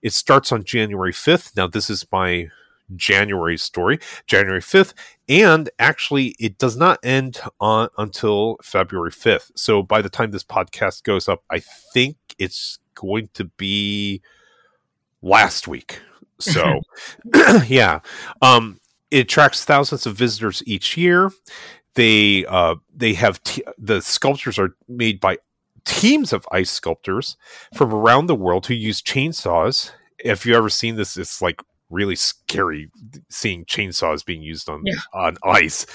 It 0.02 0.12
starts 0.12 0.52
on 0.52 0.64
January 0.64 1.12
5th. 1.12 1.56
Now, 1.56 1.66
this 1.66 1.90
is 1.90 2.06
my 2.10 2.48
January 2.94 3.56
story, 3.56 3.98
January 4.26 4.60
5th, 4.60 4.94
and 5.28 5.68
actually 5.78 6.36
it 6.38 6.58
does 6.58 6.76
not 6.76 6.98
end 7.02 7.40
on 7.60 7.88
until 7.98 8.58
February 8.62 9.10
5th. 9.10 9.50
So 9.56 9.82
by 9.82 10.02
the 10.02 10.08
time 10.08 10.30
this 10.30 10.44
podcast 10.44 11.02
goes 11.02 11.28
up, 11.28 11.42
I 11.50 11.60
think 11.92 12.16
it's 12.38 12.78
going 12.94 13.28
to 13.34 13.44
be 13.44 14.22
last 15.22 15.66
week. 15.66 16.00
So 16.38 16.80
yeah. 17.66 18.00
Um 18.40 18.80
it 19.10 19.18
attracts 19.20 19.64
thousands 19.64 20.06
of 20.06 20.16
visitors 20.16 20.62
each 20.66 20.96
year. 20.96 21.30
They 21.94 22.44
uh, 22.46 22.76
they 22.94 23.14
have 23.14 23.42
t- 23.42 23.64
the 23.78 24.00
sculptures 24.02 24.58
are 24.58 24.76
made 24.88 25.20
by 25.20 25.38
teams 25.84 26.32
of 26.32 26.46
ice 26.50 26.70
sculptors 26.70 27.36
from 27.74 27.94
around 27.94 28.26
the 28.26 28.34
world 28.34 28.66
who 28.66 28.74
use 28.74 29.00
chainsaws. 29.00 29.92
If 30.18 30.44
you 30.44 30.54
ever 30.56 30.68
seen 30.68 30.96
this, 30.96 31.16
it's 31.16 31.40
like 31.40 31.62
really 31.88 32.16
scary 32.16 32.90
seeing 33.30 33.64
chainsaws 33.64 34.24
being 34.26 34.42
used 34.42 34.68
on 34.68 34.82
Yeah. 34.84 34.94
on 35.14 35.36
ice, 35.44 35.86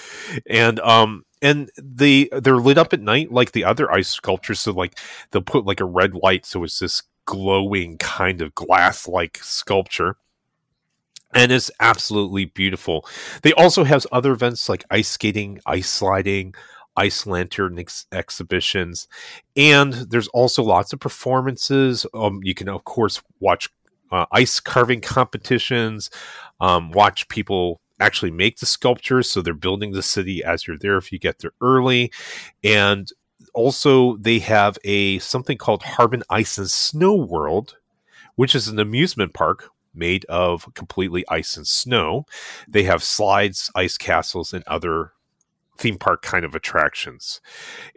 and 0.49 0.79
um 0.79 1.23
and 1.41 1.69
they 1.77 2.29
they're 2.31 2.55
lit 2.57 2.77
up 2.77 2.93
at 2.93 3.01
night 3.01 3.31
like 3.31 3.51
the 3.51 3.65
other 3.65 3.91
ice 3.91 4.09
sculptures. 4.09 4.59
So 4.61 4.71
like 4.71 4.97
they'll 5.31 5.41
put 5.41 5.65
like 5.65 5.79
a 5.81 5.85
red 5.85 6.13
light, 6.15 6.45
so 6.45 6.63
it's 6.63 6.79
this 6.79 7.03
glowing 7.25 7.97
kind 7.99 8.41
of 8.41 8.55
glass 8.55 9.07
like 9.07 9.37
sculpture. 9.43 10.15
And 11.33 11.51
it's 11.51 11.71
absolutely 11.79 12.45
beautiful. 12.45 13.05
They 13.41 13.53
also 13.53 13.83
have 13.83 14.05
other 14.11 14.31
events 14.31 14.67
like 14.67 14.83
ice 14.91 15.07
skating, 15.07 15.59
ice 15.65 15.89
sliding, 15.89 16.53
ice 16.97 17.25
lantern 17.25 17.79
ex- 17.79 18.05
exhibitions, 18.11 19.07
and 19.55 19.93
there's 19.93 20.27
also 20.29 20.61
lots 20.61 20.91
of 20.93 20.99
performances. 20.99 22.05
Um, 22.13 22.41
you 22.43 22.53
can 22.53 22.67
of 22.67 22.83
course 22.83 23.21
watch 23.39 23.69
uh, 24.11 24.25
ice 24.31 24.59
carving 24.59 24.99
competitions, 24.99 26.09
um, 26.59 26.91
watch 26.91 27.29
people 27.29 27.79
actually 27.99 28.31
make 28.31 28.57
the 28.57 28.65
sculptures. 28.65 29.29
So 29.29 29.41
they're 29.41 29.53
building 29.53 29.91
the 29.93 30.03
city 30.03 30.43
as 30.43 30.67
you're 30.67 30.77
there 30.77 30.97
if 30.97 31.11
you 31.11 31.19
get 31.19 31.39
there 31.39 31.53
early, 31.61 32.11
and 32.63 33.07
also 33.53 34.17
they 34.17 34.39
have 34.39 34.77
a 34.83 35.19
something 35.19 35.57
called 35.57 35.83
Harbin 35.83 36.23
Ice 36.29 36.57
and 36.57 36.69
Snow 36.69 37.15
World, 37.15 37.77
which 38.35 38.53
is 38.53 38.67
an 38.67 38.79
amusement 38.79 39.33
park 39.33 39.69
made 39.93 40.25
of 40.25 40.73
completely 40.73 41.23
ice 41.29 41.57
and 41.57 41.67
snow. 41.67 42.25
They 42.67 42.83
have 42.83 43.03
slides, 43.03 43.69
ice 43.75 43.97
castles, 43.97 44.53
and 44.53 44.63
other 44.67 45.11
theme 45.77 45.97
park 45.97 46.21
kind 46.21 46.45
of 46.45 46.53
attractions. 46.55 47.41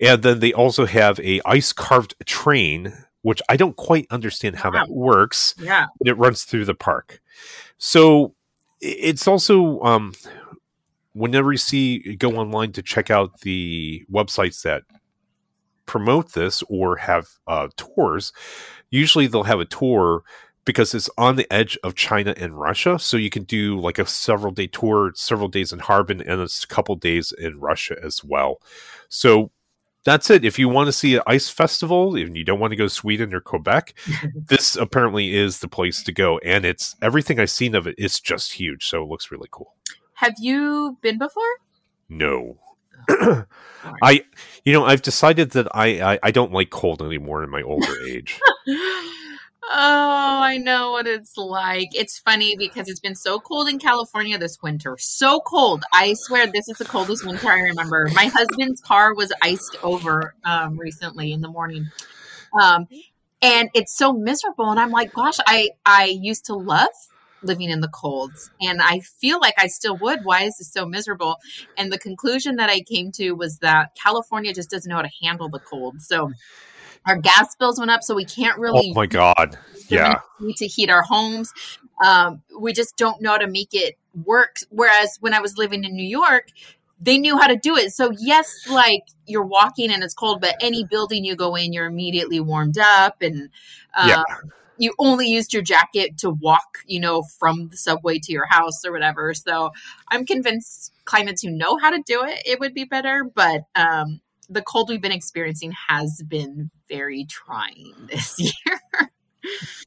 And 0.00 0.22
then 0.22 0.40
they 0.40 0.52
also 0.52 0.86
have 0.86 1.20
a 1.20 1.40
ice 1.44 1.72
carved 1.72 2.14
train, 2.26 2.92
which 3.22 3.42
I 3.48 3.56
don't 3.56 3.76
quite 3.76 4.06
understand 4.10 4.56
how 4.56 4.70
that 4.70 4.88
works, 4.88 5.54
Yeah. 5.58 5.86
but 5.98 6.08
it 6.08 6.14
runs 6.18 6.44
through 6.44 6.64
the 6.64 6.74
park. 6.74 7.20
So 7.78 8.34
it's 8.80 9.28
also 9.28 9.80
um, 9.80 10.14
whenever 11.12 11.52
you 11.52 11.58
see 11.58 12.16
go 12.16 12.36
online 12.36 12.72
to 12.72 12.82
check 12.82 13.10
out 13.10 13.40
the 13.40 14.04
websites 14.10 14.62
that 14.62 14.82
promote 15.86 16.32
this 16.32 16.62
or 16.68 16.96
have 16.96 17.26
uh, 17.46 17.68
tours, 17.76 18.32
usually 18.90 19.26
they'll 19.26 19.42
have 19.44 19.60
a 19.60 19.64
tour 19.66 20.22
because 20.64 20.94
it's 20.94 21.10
on 21.18 21.36
the 21.36 21.52
edge 21.52 21.78
of 21.82 21.94
China 21.94 22.34
and 22.36 22.58
Russia. 22.58 22.98
So 22.98 23.16
you 23.16 23.30
can 23.30 23.44
do 23.44 23.78
like 23.78 23.98
a 23.98 24.06
several 24.06 24.52
day 24.52 24.66
tour, 24.66 25.12
several 25.14 25.48
days 25.48 25.72
in 25.72 25.80
Harbin, 25.80 26.20
and 26.20 26.40
it's 26.40 26.64
a 26.64 26.68
couple 26.68 26.96
days 26.96 27.32
in 27.32 27.60
Russia 27.60 27.96
as 28.02 28.24
well. 28.24 28.60
So 29.08 29.50
that's 30.04 30.30
it. 30.30 30.44
If 30.44 30.58
you 30.58 30.68
want 30.68 30.88
to 30.88 30.92
see 30.92 31.16
an 31.16 31.22
ice 31.26 31.48
festival 31.48 32.14
and 32.14 32.36
you 32.36 32.44
don't 32.44 32.60
want 32.60 32.72
to 32.72 32.76
go 32.76 32.84
to 32.84 32.90
Sweden 32.90 33.34
or 33.34 33.40
Quebec, 33.40 33.94
this 34.34 34.76
apparently 34.76 35.34
is 35.34 35.60
the 35.60 35.68
place 35.68 36.02
to 36.02 36.12
go. 36.12 36.38
And 36.38 36.64
it's 36.64 36.96
everything 37.02 37.40
I've 37.40 37.50
seen 37.50 37.74
of 37.74 37.86
it 37.86 37.94
is 37.98 38.20
just 38.20 38.52
huge. 38.52 38.86
So 38.86 39.02
it 39.02 39.08
looks 39.08 39.30
really 39.30 39.48
cool. 39.50 39.74
Have 40.14 40.34
you 40.38 40.98
been 41.00 41.18
before? 41.18 41.42
No. 42.08 42.58
Oh, 43.10 43.44
I, 44.02 44.24
you 44.64 44.72
know, 44.72 44.84
I've 44.84 45.02
decided 45.02 45.50
that 45.50 45.68
I, 45.74 46.14
I, 46.14 46.18
I 46.22 46.30
don't 46.30 46.52
like 46.52 46.70
cold 46.70 47.02
anymore 47.02 47.42
in 47.42 47.50
my 47.50 47.62
older 47.62 47.92
age. 48.06 48.40
Oh, 49.70 50.40
I 50.42 50.58
know 50.58 50.92
what 50.92 51.06
it's 51.06 51.36
like. 51.36 51.94
It's 51.94 52.18
funny 52.18 52.56
because 52.56 52.88
it's 52.88 53.00
been 53.00 53.14
so 53.14 53.40
cold 53.40 53.68
in 53.68 53.78
California 53.78 54.36
this 54.36 54.62
winter. 54.62 54.96
So 54.98 55.40
cold. 55.40 55.84
I 55.92 56.14
swear 56.14 56.46
this 56.46 56.68
is 56.68 56.78
the 56.78 56.84
coldest 56.84 57.26
winter 57.26 57.48
I 57.48 57.60
remember. 57.60 58.08
My 58.14 58.26
husband's 58.26 58.80
car 58.80 59.14
was 59.14 59.32
iced 59.42 59.76
over 59.82 60.34
um, 60.44 60.78
recently 60.78 61.32
in 61.32 61.40
the 61.40 61.48
morning. 61.48 61.86
Um, 62.60 62.86
and 63.40 63.70
it's 63.74 63.96
so 63.96 64.12
miserable. 64.12 64.70
And 64.70 64.78
I'm 64.78 64.90
like, 64.90 65.12
gosh, 65.12 65.38
I, 65.46 65.70
I 65.86 66.06
used 66.06 66.46
to 66.46 66.54
love 66.54 66.88
living 67.42 67.70
in 67.70 67.80
the 67.80 67.88
colds 67.88 68.50
and 68.60 68.80
I 68.80 69.00
feel 69.00 69.38
like 69.38 69.54
I 69.58 69.66
still 69.66 69.96
would. 69.98 70.20
Why 70.24 70.44
is 70.44 70.56
this 70.58 70.72
so 70.72 70.86
miserable? 70.86 71.36
And 71.76 71.92
the 71.92 71.98
conclusion 71.98 72.56
that 72.56 72.70
I 72.70 72.80
came 72.80 73.12
to 73.12 73.32
was 73.32 73.58
that 73.58 73.94
California 74.02 74.52
just 74.52 74.70
doesn't 74.70 74.88
know 74.88 74.96
how 74.96 75.02
to 75.02 75.10
handle 75.22 75.48
the 75.48 75.58
cold. 75.58 76.00
So 76.00 76.32
our 77.06 77.16
gas 77.16 77.54
bills 77.56 77.78
went 77.78 77.90
up, 77.90 78.02
so 78.02 78.14
we 78.14 78.24
can't 78.24 78.58
really 78.58 78.90
oh 78.90 78.94
my 78.94 79.06
God. 79.06 79.58
Yeah. 79.88 80.20
need 80.40 80.56
to 80.56 80.66
heat 80.66 80.90
our 80.90 81.02
homes. 81.02 81.52
Um, 82.04 82.42
we 82.58 82.72
just 82.72 82.96
don't 82.96 83.20
know 83.20 83.30
how 83.30 83.38
to 83.38 83.46
make 83.46 83.68
it 83.72 83.96
work. 84.24 84.56
Whereas 84.70 85.16
when 85.20 85.34
I 85.34 85.40
was 85.40 85.56
living 85.56 85.84
in 85.84 85.94
New 85.94 86.06
York, 86.06 86.48
they 87.00 87.18
knew 87.18 87.36
how 87.38 87.46
to 87.46 87.56
do 87.56 87.76
it. 87.76 87.92
So 87.92 88.12
yes, 88.18 88.50
like 88.68 89.02
you're 89.26 89.44
walking 89.44 89.90
and 89.90 90.02
it's 90.02 90.14
cold, 90.14 90.40
but 90.40 90.54
any 90.60 90.84
building 90.84 91.24
you 91.24 91.36
go 91.36 91.54
in, 91.54 91.72
you're 91.72 91.86
immediately 91.86 92.40
warmed 92.40 92.78
up, 92.78 93.20
and 93.20 93.50
um, 93.96 94.08
Yeah. 94.08 94.22
you 94.78 94.94
only 94.98 95.28
used 95.28 95.52
your 95.52 95.62
jacket 95.62 96.16
to 96.18 96.30
walk, 96.30 96.78
you 96.86 97.00
know, 97.00 97.22
from 97.38 97.68
the 97.68 97.76
subway 97.76 98.18
to 98.20 98.32
your 98.32 98.46
house 98.46 98.84
or 98.84 98.92
whatever. 98.92 99.34
So 99.34 99.70
I'm 100.10 100.24
convinced 100.24 100.92
climates 101.04 101.42
who 101.42 101.50
know 101.50 101.76
how 101.76 101.90
to 101.90 102.02
do 102.06 102.24
it, 102.24 102.40
it 102.46 102.60
would 102.60 102.74
be 102.74 102.84
better. 102.84 103.24
But 103.24 103.62
um, 103.74 104.20
the 104.48 104.62
cold 104.62 104.88
we've 104.88 105.02
been 105.02 105.12
experiencing 105.12 105.72
has 105.88 106.22
been 106.26 106.70
very 106.88 107.24
trying 107.24 107.94
this 108.10 108.38
year. 108.38 108.80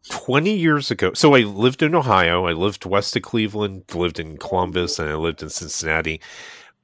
20 0.09 0.53
years 0.53 0.91
ago. 0.91 1.13
So 1.13 1.35
I 1.35 1.39
lived 1.39 1.81
in 1.81 1.95
Ohio. 1.95 2.45
I 2.45 2.51
lived 2.51 2.85
west 2.85 3.15
of 3.15 3.23
Cleveland, 3.23 3.83
lived 3.93 4.19
in 4.19 4.37
Columbus, 4.37 4.99
and 4.99 5.09
I 5.09 5.15
lived 5.15 5.41
in 5.41 5.49
Cincinnati. 5.49 6.21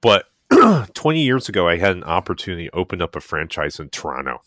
But 0.02 0.26
20 0.94 1.22
years 1.22 1.50
ago, 1.50 1.68
I 1.68 1.78
had 1.78 1.96
an 1.96 2.04
opportunity 2.04 2.70
to 2.70 2.76
open 2.76 3.02
up 3.02 3.16
a 3.16 3.22
franchise 3.22 3.80
in 3.80 3.90
Toronto. 3.90 4.42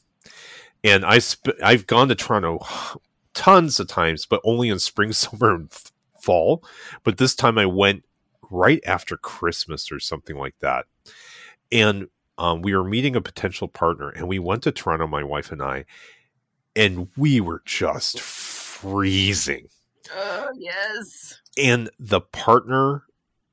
And 0.82 1.04
I 1.04 1.18
sp- 1.22 1.58
I've 1.62 1.86
gone 1.86 2.08
to 2.08 2.14
Toronto 2.14 2.60
tons 3.34 3.78
of 3.80 3.88
times, 3.88 4.26
but 4.26 4.40
only 4.44 4.68
in 4.68 4.78
spring, 4.78 5.12
summer, 5.12 5.54
and 5.54 5.72
fall. 6.20 6.64
But 7.04 7.18
this 7.18 7.34
time 7.34 7.58
I 7.58 7.66
went 7.66 8.04
right 8.50 8.82
after 8.86 9.16
Christmas 9.16 9.90
or 9.90 10.00
something 10.00 10.36
like 10.36 10.58
that. 10.60 10.86
And 11.72 12.08
um, 12.38 12.62
we 12.62 12.74
were 12.74 12.84
meeting 12.84 13.16
a 13.16 13.20
potential 13.20 13.68
partner, 13.68 14.10
and 14.10 14.28
we 14.28 14.38
went 14.38 14.62
to 14.64 14.72
Toronto, 14.72 15.06
my 15.06 15.24
wife 15.24 15.50
and 15.50 15.62
I, 15.62 15.84
and 16.74 17.08
we 17.16 17.40
were 17.40 17.62
just 17.64 18.20
freezing. 18.20 19.68
Oh, 20.14 20.48
yes. 20.56 21.40
And 21.58 21.90
the 21.98 22.20
partner 22.20 23.04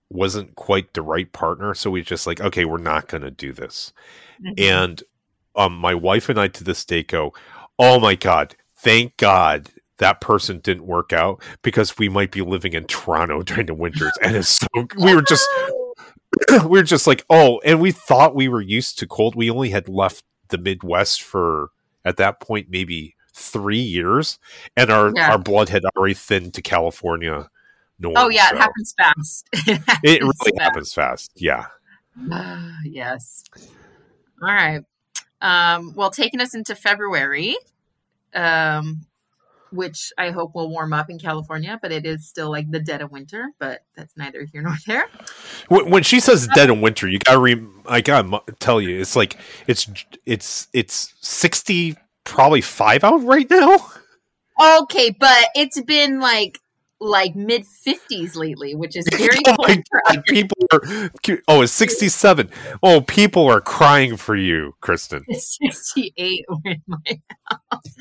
wasn't 0.10 0.56
quite 0.56 0.94
the 0.94 1.02
right 1.02 1.32
partner, 1.32 1.74
so 1.74 1.90
we 1.90 2.02
just 2.02 2.28
like, 2.28 2.42
okay, 2.42 2.66
we're 2.66 2.78
not 2.78 3.08
going 3.08 3.24
to 3.24 3.32
do 3.32 3.54
this. 3.54 3.94
Mm-hmm. 4.44 4.54
And 4.58 5.04
um, 5.56 5.78
my 5.78 5.94
wife 5.94 6.30
and 6.30 6.40
I 6.40 6.48
to 6.50 6.64
this 6.64 6.86
day 6.86 7.04
go, 7.04 7.34
oh 7.80 8.00
my 8.00 8.16
god, 8.16 8.56
thank 8.78 9.18
God 9.18 9.70
that 9.98 10.22
person 10.22 10.60
didn't 10.60 10.86
work 10.86 11.14
out 11.14 11.42
because 11.62 11.98
we 11.98 12.10
might 12.10 12.32
be 12.32 12.42
living 12.42 12.74
in 12.74 12.86
Toronto 12.86 13.42
during 13.44 13.68
the 13.68 13.74
winters, 13.74 14.12
and 14.22 14.36
it's 14.36 14.50
so 14.50 14.68
we 14.98 15.16
were 15.16 15.22
just 15.22 15.48
we 16.50 16.58
were 16.68 16.84
just 16.84 17.08
like, 17.08 17.26
oh, 17.30 17.60
and 17.66 17.80
we 17.82 17.92
thought 17.92 18.36
we 18.36 18.48
were 18.48 18.62
used 18.62 19.00
to 19.00 19.08
cold. 19.08 19.36
We 19.36 19.50
only 19.50 19.70
had 19.70 19.88
left 19.90 20.24
the 20.50 20.58
Midwest 20.58 21.22
for 21.22 21.70
at 22.06 22.18
that 22.18 22.40
point 22.40 22.68
maybe 22.70 23.16
three 23.34 23.80
years, 23.80 24.38
and 24.78 24.92
our 24.92 25.12
Yeah. 25.16 25.32
our 25.32 25.38
blood 25.38 25.70
had 25.70 25.84
already 25.98 26.14
thinned 26.14 26.54
to 26.56 26.62
California. 26.62 27.50
Norm, 28.00 28.16
Oh, 28.18 28.30
yeah, 28.30 28.50
it 28.52 28.58
happens 28.58 28.94
fast. 28.98 29.48
It, 29.68 29.82
It 30.04 30.22
really 30.22 30.34
fast. 30.58 30.60
happens 30.62 30.94
fast. 30.94 31.32
Yeah. 31.36 31.66
Ah, 32.32 32.78
yes. 32.86 33.44
All 34.42 34.50
right. 34.54 34.82
Um, 35.42 35.94
well, 35.96 36.10
taking 36.10 36.42
us 36.42 36.54
into 36.56 36.76
February, 36.76 37.56
um, 38.34 39.06
which 39.74 40.12
I 40.18 40.32
hope 40.32 40.56
will 40.56 40.70
warm 40.70 40.94
up 40.94 41.10
in 41.10 41.20
California, 41.20 41.80
but 41.82 41.92
it 41.92 42.06
is 42.06 42.28
still 42.28 42.52
like 42.52 42.70
the 42.70 42.80
dead 42.80 43.02
of 43.02 43.12
winter, 43.12 43.50
but 43.60 43.82
that's 43.96 44.16
neither 44.16 44.46
here 44.46 44.62
nor 44.62 44.76
there. 44.86 45.10
When, 45.70 46.04
she 46.04 46.20
says 46.20 46.48
um, 46.48 46.52
dead 46.56 46.70
in 46.70 46.82
winter, 46.82 47.08
you 47.08 47.20
gotta 47.20 47.40
re- 47.40 47.66
I 47.88 48.02
gotta 48.02 48.42
tell 48.60 48.80
you, 48.80 49.00
it's 49.00 49.16
like 49.16 49.38
it's 49.68 49.90
it's 50.26 50.68
it's 50.74 51.14
sixty 51.22 51.98
probably 52.24 52.62
five 52.62 53.04
out 53.04 53.24
right 53.24 53.50
now. 53.50 53.78
Okay, 54.62 55.10
but 55.10 55.48
it's 55.56 55.82
been 55.82 56.20
like 56.20 56.60
like 57.04 57.36
mid 57.36 57.64
50s 57.64 58.36
lately, 58.36 58.76
which 58.76 58.96
is 58.96 59.06
very 59.12 59.38
oh 59.48 59.56
my 59.60 59.84
god, 60.06 60.24
people 60.26 60.58
are 60.72 60.82
oh 61.48 61.62
it's 61.62 61.72
sixty 61.72 62.10
seven. 62.10 62.50
Oh, 62.82 63.02
people 63.02 63.48
are 63.48 63.62
crying 63.62 64.18
for 64.18 64.36
you, 64.36 64.76
Kristen. 64.82 65.24
It's 65.28 65.58
68 65.62 66.46
in 66.66 66.82
my 66.88 66.98
house. 67.46 67.96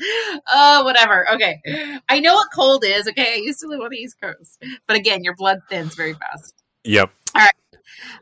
Oh, 0.51 0.83
whatever. 0.83 1.29
Okay. 1.33 1.61
I 2.09 2.19
know 2.19 2.33
what 2.35 2.47
cold 2.53 2.83
is. 2.85 3.07
Okay. 3.07 3.33
I 3.33 3.37
used 3.37 3.59
to 3.61 3.67
live 3.67 3.81
on 3.81 3.89
the 3.89 3.97
East 3.97 4.17
Coast. 4.21 4.63
But 4.87 4.97
again, 4.97 5.23
your 5.23 5.35
blood 5.35 5.59
thins 5.69 5.95
very 5.95 6.13
fast. 6.13 6.53
Yep. 6.83 7.11
All 7.35 7.41
right. 7.41 7.51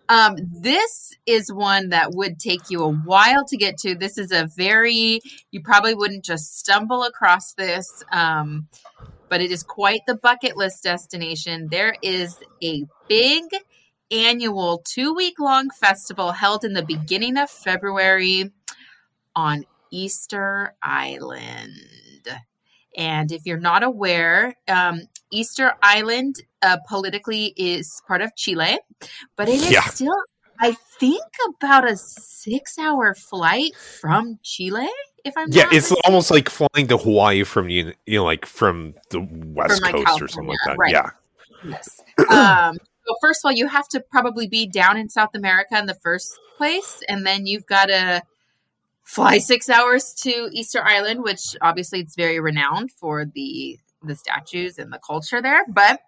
Um, 0.10 0.36
this 0.52 1.16
is 1.26 1.52
one 1.52 1.90
that 1.90 2.12
would 2.14 2.40
take 2.40 2.70
you 2.70 2.84
a 2.84 2.92
while 2.92 3.46
to 3.46 3.58
get 3.58 3.78
to. 3.80 3.96
This 3.96 4.18
is 4.18 4.32
a 4.32 4.48
very, 4.56 5.22
you 5.52 5.62
probably 5.62 5.96
wouldn't 5.96 6.26
just 6.26 6.58
stumble 6.58 7.04
across 7.04 7.54
this, 7.54 8.04
um, 8.12 8.68
but 9.32 9.42
it 9.42 9.50
is 9.50 9.64
quite 9.64 10.02
the 10.06 10.16
bucket 10.16 10.58
list 10.58 10.84
destination. 10.84 11.70
There 11.72 11.96
is 12.02 12.38
a 12.62 12.84
big 13.08 13.44
annual 14.12 14.84
two 14.86 15.14
week 15.16 15.40
long 15.40 15.70
festival 15.70 16.34
held 16.34 16.66
in 16.66 16.74
the 16.74 16.84
beginning 16.84 17.38
of 17.38 17.50
February 17.50 18.52
on 19.34 19.64
Easter 19.90 20.76
Island. 20.84 21.72
And 22.98 23.32
if 23.32 23.46
you're 23.46 23.58
not 23.58 23.84
aware, 23.84 24.54
um, 24.68 25.04
Easter 25.32 25.76
Island 25.82 26.36
uh, 26.62 26.78
politically 26.90 27.54
is 27.56 28.02
part 28.06 28.22
of 28.22 28.36
Chile, 28.36 28.80
but 29.38 29.48
it 29.48 29.62
is 29.62 29.72
Yeah. 29.72 29.84
still, 29.84 30.14
I 30.60 30.76
think, 31.00 31.24
about 31.48 31.90
a 31.90 31.96
six 31.96 32.78
hour 32.78 33.16
flight 33.16 33.78
from 33.78 34.40
Chile, 34.44 34.90
if 35.26 35.34
I'm 35.38 35.48
Yeah, 35.52 35.66
it's 35.66 35.90
mistaken. 35.90 36.02
almost 36.06 36.32
like 36.32 36.50
flying 36.50 36.88
to 36.88 36.98
Hawaii 36.98 37.44
from 37.44 37.70
you, 37.70 37.94
you 38.06 38.20
know, 38.20 38.26
like 38.26 38.46
from 38.46 38.94
the 39.10 39.28
west 39.56 39.82
like, 39.82 39.94
coast 39.94 40.22
or 40.22 40.28
something 40.28 40.48
like 40.50 40.60
that. 40.66 40.78
Right. 40.78 40.92
Yeah, 40.92 41.10
Yes. 41.64 42.02
Um, 42.30 42.78
so 43.08 43.16
first 43.22 43.42
of 43.44 43.50
all, 43.50 43.52
you 43.52 43.68
have 43.68 43.88
to 43.90 44.00
probably 44.00 44.48
be 44.48 44.68
down 44.68 44.98
in 44.98 45.10
South 45.10 45.34
America 45.36 45.78
in 45.78 45.86
the 45.86 45.96
first 45.96 46.38
place, 46.58 47.02
and 47.08 47.26
then 47.26 47.46
you've 47.46 47.66
got 47.66 47.86
to 47.88 48.22
fly 49.04 49.38
six 49.40 49.70
hours 49.70 50.14
to 50.22 50.50
Easter 50.52 50.84
Island, 50.84 51.24
which 51.24 51.56
obviously 51.62 52.00
it's 52.00 52.16
very 52.16 52.40
renowned 52.40 52.92
for 52.92 53.26
the 53.26 53.78
the 54.04 54.16
statues 54.16 54.78
and 54.78 54.92
the 54.92 55.00
culture 55.00 55.42
there. 55.42 55.64
But 55.68 56.02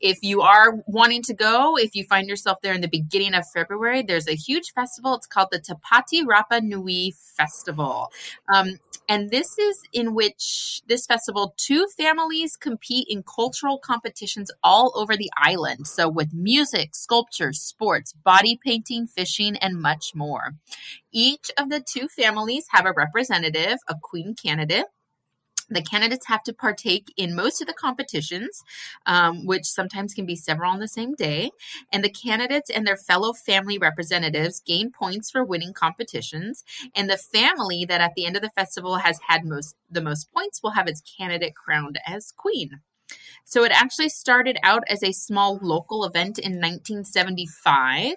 if 0.00 0.18
you 0.22 0.42
are 0.42 0.82
wanting 0.86 1.22
to 1.24 1.34
go, 1.34 1.76
if 1.76 1.94
you 1.94 2.04
find 2.04 2.28
yourself 2.28 2.58
there 2.62 2.74
in 2.74 2.80
the 2.80 2.88
beginning 2.88 3.34
of 3.34 3.44
February, 3.52 4.02
there's 4.02 4.28
a 4.28 4.34
huge 4.34 4.72
festival. 4.72 5.14
It's 5.14 5.26
called 5.26 5.48
the 5.50 5.60
Tapati 5.60 6.22
Rapa 6.24 6.62
Nui 6.62 7.14
Festival. 7.36 8.12
Um, 8.52 8.78
and 9.08 9.30
this 9.30 9.58
is 9.58 9.82
in 9.92 10.14
which 10.14 10.82
this 10.86 11.04
festival, 11.04 11.52
two 11.56 11.88
families 11.96 12.56
compete 12.56 13.08
in 13.10 13.24
cultural 13.24 13.78
competitions 13.78 14.52
all 14.62 14.92
over 14.94 15.16
the 15.16 15.30
island. 15.36 15.88
So, 15.88 16.08
with 16.08 16.32
music, 16.32 16.94
sculpture, 16.94 17.52
sports, 17.52 18.12
body 18.12 18.58
painting, 18.64 19.08
fishing, 19.08 19.56
and 19.56 19.82
much 19.82 20.14
more. 20.14 20.54
Each 21.10 21.50
of 21.58 21.70
the 21.70 21.80
two 21.80 22.06
families 22.06 22.66
have 22.70 22.86
a 22.86 22.92
representative, 22.92 23.78
a 23.88 23.96
queen 24.00 24.36
candidate. 24.40 24.86
The 25.70 25.82
candidates 25.82 26.26
have 26.26 26.42
to 26.44 26.52
partake 26.52 27.12
in 27.16 27.34
most 27.34 27.60
of 27.60 27.68
the 27.68 27.72
competitions, 27.72 28.62
um, 29.06 29.46
which 29.46 29.66
sometimes 29.66 30.14
can 30.14 30.26
be 30.26 30.36
several 30.36 30.72
on 30.72 30.80
the 30.80 30.88
same 30.88 31.14
day. 31.14 31.50
And 31.92 32.02
the 32.02 32.10
candidates 32.10 32.70
and 32.70 32.86
their 32.86 32.96
fellow 32.96 33.32
family 33.32 33.78
representatives 33.78 34.60
gain 34.60 34.90
points 34.90 35.30
for 35.30 35.44
winning 35.44 35.72
competitions. 35.72 36.64
And 36.94 37.08
the 37.08 37.16
family 37.16 37.84
that 37.84 38.00
at 38.00 38.14
the 38.16 38.26
end 38.26 38.36
of 38.36 38.42
the 38.42 38.50
festival 38.50 38.96
has 38.96 39.18
had 39.28 39.44
most 39.44 39.76
the 39.90 40.00
most 40.00 40.32
points 40.32 40.62
will 40.62 40.70
have 40.70 40.88
its 40.88 41.02
candidate 41.16 41.54
crowned 41.54 41.98
as 42.06 42.32
queen. 42.36 42.80
So 43.44 43.64
it 43.64 43.72
actually 43.72 44.10
started 44.10 44.58
out 44.62 44.84
as 44.88 45.02
a 45.02 45.10
small 45.12 45.58
local 45.60 46.04
event 46.04 46.38
in 46.38 46.52
1975 46.52 48.14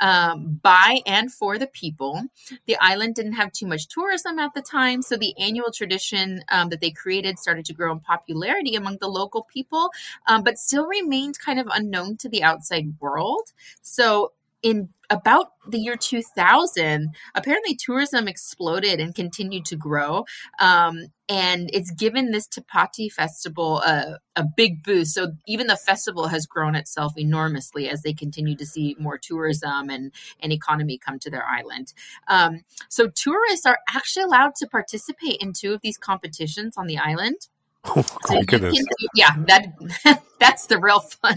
um, 0.00 0.60
by 0.62 1.00
and 1.06 1.32
for 1.32 1.58
the 1.58 1.68
people. 1.68 2.20
The 2.66 2.76
island 2.80 3.14
didn't 3.14 3.32
have 3.32 3.50
too 3.52 3.66
much 3.66 3.88
tourism 3.88 4.38
at 4.38 4.52
the 4.54 4.60
time, 4.60 5.00
so 5.00 5.16
the 5.16 5.34
annual 5.38 5.72
tradition 5.72 6.42
um, 6.52 6.68
that 6.68 6.82
they 6.82 6.90
created 6.90 7.38
started 7.38 7.64
to 7.64 7.72
grow 7.72 7.92
in 7.92 8.00
popularity 8.00 8.74
among 8.74 8.98
the 9.00 9.08
local 9.08 9.44
people, 9.44 9.90
um, 10.26 10.42
but 10.42 10.58
still 10.58 10.86
remained 10.86 11.38
kind 11.38 11.58
of 11.58 11.66
unknown 11.72 12.18
to 12.18 12.28
the 12.28 12.42
outside 12.42 12.92
world. 13.00 13.52
So 13.80 14.32
in 14.64 14.88
about 15.10 15.48
the 15.68 15.78
year 15.78 15.94
2000, 15.94 17.14
apparently 17.34 17.76
tourism 17.76 18.26
exploded 18.26 18.98
and 18.98 19.14
continued 19.14 19.66
to 19.66 19.76
grow. 19.76 20.24
Um, 20.58 21.08
and 21.28 21.68
it's 21.74 21.90
given 21.90 22.30
this 22.30 22.48
Tapati 22.48 23.12
festival 23.12 23.82
a, 23.82 24.18
a 24.34 24.44
big 24.56 24.82
boost. 24.82 25.12
So 25.14 25.32
even 25.46 25.66
the 25.66 25.76
festival 25.76 26.28
has 26.28 26.46
grown 26.46 26.74
itself 26.74 27.12
enormously 27.18 27.90
as 27.90 28.02
they 28.02 28.14
continue 28.14 28.56
to 28.56 28.64
see 28.64 28.96
more 28.98 29.18
tourism 29.18 29.90
and, 29.90 30.12
and 30.40 30.52
economy 30.52 30.96
come 30.96 31.18
to 31.20 31.30
their 31.30 31.44
island. 31.44 31.92
Um, 32.28 32.62
so 32.88 33.08
tourists 33.08 33.66
are 33.66 33.78
actually 33.94 34.24
allowed 34.24 34.54
to 34.56 34.66
participate 34.66 35.36
in 35.42 35.52
two 35.52 35.74
of 35.74 35.82
these 35.82 35.98
competitions 35.98 36.78
on 36.78 36.86
the 36.86 36.96
island. 36.96 37.48
oh 37.84 38.02
So 38.26 38.42
can 38.44 38.72
yeah, 39.14 39.36
that 39.46 39.66
that's 40.40 40.66
the 40.68 40.78
real 40.78 41.00
fun. 41.00 41.36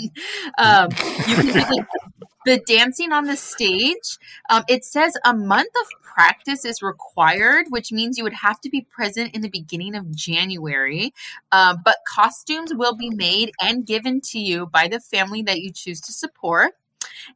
Um, 0.58 0.90
you 1.28 1.36
can 1.36 1.86
the, 2.48 2.60
dancing 2.66 3.12
on 3.12 3.26
the 3.26 3.36
stage. 3.36 4.18
Um, 4.50 4.64
it 4.68 4.86
says 4.86 5.18
a 5.26 5.34
month 5.34 5.72
of 5.80 6.02
practice 6.02 6.66
is 6.66 6.82
required, 6.82 7.68
which 7.70 7.92
means 7.92 8.18
you 8.18 8.24
would 8.24 8.34
have 8.34 8.60
to 8.62 8.70
be 8.70 8.82
present 8.82 9.36
in 9.36 9.42
the 9.42 9.50
beginning 9.50 9.96
of 9.96 10.16
January. 10.16 11.14
Um, 11.52 11.78
but 11.84 11.98
costumes 12.08 12.74
will 12.74 12.96
be 12.96 13.10
made 13.10 13.52
and 13.62 13.86
given 13.86 14.22
to 14.22 14.40
you 14.40 14.66
by 14.66 14.88
the 14.88 15.00
family 15.00 15.42
that 15.44 15.60
you 15.60 15.72
choose 15.72 16.02
to 16.02 16.14
support. 16.14 16.74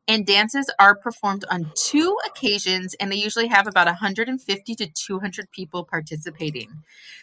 And 0.07 0.25
dances 0.25 0.69
are 0.79 0.95
performed 0.95 1.43
on 1.49 1.71
two 1.75 2.15
occasions, 2.25 2.95
and 2.99 3.11
they 3.11 3.17
usually 3.17 3.47
have 3.47 3.67
about 3.67 3.87
150 3.87 4.75
to 4.75 4.87
200 4.87 5.51
people 5.51 5.83
participating. 5.83 6.69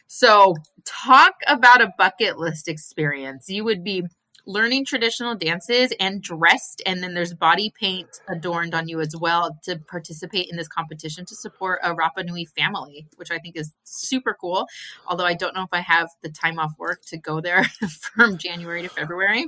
So, 0.06 0.56
talk 0.84 1.34
about 1.46 1.82
a 1.82 1.92
bucket 1.96 2.38
list 2.38 2.68
experience. 2.68 3.48
You 3.48 3.64
would 3.64 3.82
be 3.84 4.04
learning 4.48 4.82
traditional 4.82 5.34
dances 5.34 5.92
and 6.00 6.22
dressed, 6.22 6.82
and 6.86 7.02
then 7.02 7.12
there's 7.12 7.34
body 7.34 7.70
paint 7.78 8.08
adorned 8.28 8.74
on 8.74 8.88
you 8.88 8.98
as 8.98 9.14
well 9.14 9.56
to 9.62 9.76
participate 9.76 10.48
in 10.50 10.56
this 10.56 10.66
competition 10.66 11.26
to 11.26 11.34
support 11.34 11.78
a 11.84 11.94
Rapa 11.94 12.24
Nui 12.24 12.46
family, 12.46 13.06
which 13.16 13.30
I 13.30 13.38
think 13.38 13.56
is 13.56 13.72
super 13.84 14.34
cool. 14.40 14.66
Although 15.06 15.26
I 15.26 15.34
don't 15.34 15.54
know 15.54 15.64
if 15.64 15.68
I 15.72 15.80
have 15.80 16.08
the 16.22 16.30
time 16.30 16.58
off 16.58 16.72
work 16.78 17.02
to 17.08 17.18
go 17.18 17.42
there 17.42 17.64
from 18.00 18.38
January 18.38 18.82
to 18.82 18.88
February. 18.88 19.46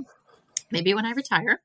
Maybe 0.70 0.94
when 0.94 1.06
I 1.06 1.12
retire. 1.12 1.60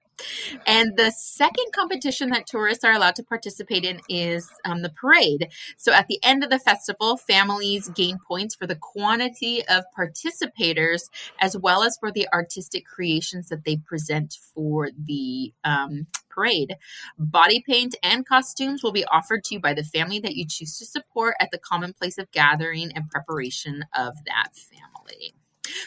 And 0.65 0.95
the 0.95 1.11
second 1.11 1.73
competition 1.73 2.29
that 2.29 2.47
tourists 2.47 2.83
are 2.83 2.93
allowed 2.93 3.15
to 3.15 3.23
participate 3.23 3.83
in 3.83 3.99
is 4.09 4.49
um, 4.63 4.81
the 4.81 4.89
parade. 4.89 5.49
So 5.77 5.91
at 5.91 6.07
the 6.07 6.19
end 6.23 6.43
of 6.43 6.49
the 6.49 6.59
festival, 6.59 7.17
families 7.17 7.89
gain 7.89 8.17
points 8.25 8.55
for 8.55 8.65
the 8.65 8.77
quantity 8.77 9.63
of 9.67 9.83
participators 9.97 11.09
as 11.39 11.57
well 11.57 11.83
as 11.83 11.97
for 11.97 12.11
the 12.11 12.27
artistic 12.33 12.85
creations 12.85 13.49
that 13.49 13.65
they 13.65 13.77
present 13.77 14.37
for 14.53 14.89
the 14.97 15.53
um, 15.63 16.07
parade. 16.29 16.75
Body 17.17 17.63
paint 17.65 17.95
and 18.03 18.25
costumes 18.25 18.83
will 18.83 18.91
be 18.91 19.05
offered 19.05 19.43
to 19.45 19.55
you 19.55 19.59
by 19.59 19.73
the 19.73 19.83
family 19.83 20.19
that 20.19 20.35
you 20.35 20.45
choose 20.47 20.77
to 20.77 20.85
support 20.85 21.35
at 21.39 21.49
the 21.51 21.59
common 21.59 21.93
place 21.93 22.17
of 22.17 22.31
gathering 22.31 22.91
and 22.95 23.09
preparation 23.09 23.83
of 23.97 24.15
that 24.25 24.49
family. 24.55 25.33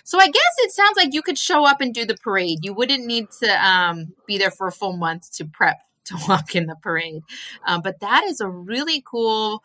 So 0.04 0.18
I 0.18 0.26
guess 0.26 0.54
it 0.58 0.72
sounds 0.72 0.96
like 0.96 1.14
you 1.14 1.22
could 1.22 1.38
show 1.38 1.64
up 1.64 1.80
and 1.80 1.94
do 1.94 2.04
the 2.04 2.16
parade. 2.16 2.64
You 2.64 2.72
wouldn't 2.74 3.06
need 3.06 3.30
to 3.42 3.66
um, 3.66 4.14
be 4.26 4.38
there 4.38 4.50
for 4.50 4.66
a 4.66 4.72
full 4.72 4.96
month 4.96 5.32
to 5.36 5.44
prep 5.44 5.80
to 6.06 6.16
walk 6.28 6.54
in 6.54 6.66
the 6.66 6.76
parade. 6.76 7.22
Um, 7.66 7.82
but 7.82 8.00
that 8.00 8.24
is 8.24 8.40
a 8.40 8.48
really 8.48 9.02
cool, 9.06 9.62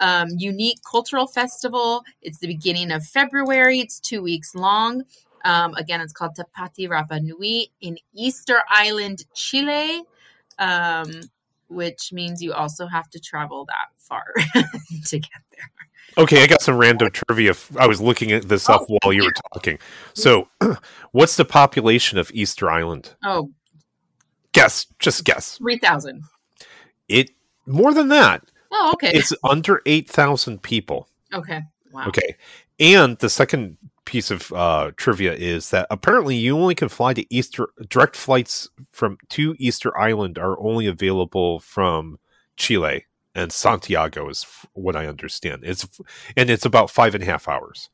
um, 0.00 0.28
unique 0.36 0.78
cultural 0.88 1.26
festival. 1.26 2.02
It's 2.22 2.38
the 2.38 2.48
beginning 2.48 2.90
of 2.90 3.04
February. 3.04 3.80
It's 3.80 4.00
two 4.00 4.22
weeks 4.22 4.54
long. 4.54 5.04
Um, 5.44 5.74
again, 5.74 6.00
it's 6.00 6.12
called 6.12 6.36
Tapati 6.36 6.88
Rapa 6.88 7.22
Nui 7.22 7.70
in 7.80 7.98
Easter 8.12 8.62
Island, 8.68 9.24
Chile, 9.32 10.02
um, 10.58 11.20
which 11.68 12.12
means 12.12 12.42
you 12.42 12.52
also 12.52 12.88
have 12.88 13.08
to 13.10 13.20
travel 13.20 13.64
that 13.66 13.86
far 13.96 14.24
to 15.06 15.18
get 15.20 15.42
there. 15.52 15.70
Okay, 16.18 16.42
I 16.42 16.46
got 16.46 16.62
some 16.62 16.76
random 16.76 17.10
trivia. 17.10 17.54
I 17.78 17.86
was 17.86 18.00
looking 18.00 18.32
at 18.32 18.48
this 18.48 18.68
up 18.68 18.82
Oh, 18.88 18.98
while 19.02 19.12
you 19.12 19.24
were 19.24 19.34
talking. 19.52 19.78
So, 20.14 20.48
what's 21.12 21.36
the 21.36 21.44
population 21.44 22.18
of 22.18 22.30
Easter 22.32 22.70
Island? 22.70 23.14
Oh, 23.24 23.50
Guess, 24.52 24.86
just 24.98 25.24
guess. 25.24 25.58
3,000. 25.58 26.22
It 27.08 27.30
more 27.66 27.92
than 27.92 28.08
that. 28.08 28.42
Oh, 28.72 28.92
okay. 28.94 29.10
It's 29.12 29.32
under 29.44 29.82
eight 29.86 30.08
thousand 30.08 30.62
people. 30.62 31.08
okay. 31.34 31.60
Wow. 31.92 32.08
Okay, 32.08 32.36
and 32.80 33.16
the 33.18 33.28
second 33.30 33.76
piece 34.04 34.30
of 34.30 34.52
uh, 34.52 34.92
trivia 34.96 35.32
is 35.34 35.70
that 35.70 35.86
apparently 35.90 36.36
you 36.36 36.56
only 36.58 36.74
can 36.74 36.88
fly 36.88 37.12
to 37.14 37.24
Easter. 37.34 37.68
Direct 37.88 38.16
flights 38.16 38.68
from 38.90 39.18
to 39.30 39.54
Easter 39.58 39.96
Island 39.98 40.38
are 40.38 40.58
only 40.60 40.86
available 40.86 41.60
from 41.60 42.18
Chile 42.56 43.04
and 43.36 43.52
Santiago, 43.52 44.28
is 44.28 44.46
what 44.72 44.96
I 44.96 45.06
understand. 45.06 45.62
It's 45.64 45.86
and 46.36 46.50
it's 46.50 46.64
about 46.64 46.90
five 46.90 47.14
and 47.14 47.22
a 47.22 47.26
half 47.26 47.46
hours. 47.46 47.90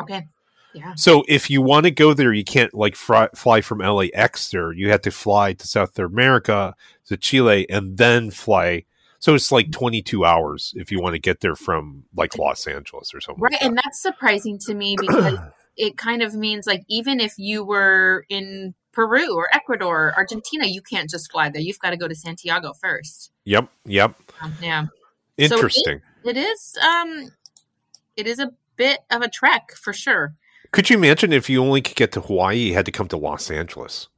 Okay. 0.00 0.26
Yeah. 0.72 0.94
So 0.96 1.24
if 1.28 1.50
you 1.50 1.62
want 1.62 1.84
to 1.84 1.90
go 1.90 2.14
there, 2.14 2.32
you 2.32 2.44
can't 2.44 2.72
like 2.74 2.96
fry, 2.96 3.28
fly 3.34 3.60
from 3.60 3.78
LAX 3.78 4.50
there. 4.50 4.72
You 4.72 4.90
have 4.90 5.02
to 5.02 5.10
fly 5.10 5.52
to 5.52 5.66
South 5.66 5.98
America, 5.98 6.74
to 7.06 7.16
Chile, 7.16 7.68
and 7.68 7.96
then 7.98 8.30
fly. 8.30 8.84
So 9.18 9.34
it's 9.34 9.52
like 9.52 9.70
22 9.70 10.24
hours 10.24 10.74
if 10.76 10.90
you 10.90 11.00
want 11.00 11.14
to 11.14 11.20
get 11.20 11.40
there 11.40 11.54
from 11.54 12.04
like 12.14 12.38
Los 12.38 12.66
Angeles 12.66 13.14
or 13.14 13.20
something. 13.20 13.42
Right. 13.42 13.52
like 13.52 13.62
And 13.62 13.76
that's 13.76 14.00
surprising 14.00 14.58
to 14.66 14.74
me 14.74 14.96
because 14.98 15.38
it 15.76 15.96
kind 15.96 16.22
of 16.22 16.34
means 16.34 16.66
like 16.66 16.82
even 16.88 17.20
if 17.20 17.34
you 17.38 17.64
were 17.64 18.26
in 18.28 18.74
Peru 18.94 19.34
or 19.34 19.48
Ecuador 19.52 20.08
or 20.08 20.14
Argentina, 20.16 20.66
you 20.66 20.80
can't 20.80 21.10
just 21.10 21.30
fly 21.30 21.48
there. 21.50 21.60
You've 21.60 21.78
got 21.78 21.90
to 21.90 21.96
go 21.96 22.08
to 22.08 22.14
Santiago 22.14 22.72
first. 22.72 23.30
Yep. 23.44 23.68
Yep. 23.84 24.14
Um, 24.40 24.54
yeah. 24.60 24.86
Interesting. 25.36 26.00
It 26.24 26.36
is 26.36 26.76
um 26.82 27.32
it 28.16 28.26
is 28.26 28.38
a 28.38 28.52
bit 28.76 29.00
of 29.10 29.22
a 29.22 29.28
trek 29.28 29.72
for 29.72 29.92
sure. 29.92 30.34
Could 30.72 30.90
you 30.90 30.96
imagine 30.96 31.32
if 31.32 31.50
you 31.50 31.62
only 31.62 31.82
could 31.82 31.96
get 31.96 32.12
to 32.12 32.20
Hawaii, 32.20 32.56
you 32.56 32.74
had 32.74 32.86
to 32.86 32.92
come 32.92 33.08
to 33.08 33.16
Los 33.16 33.50
Angeles? 33.50 34.08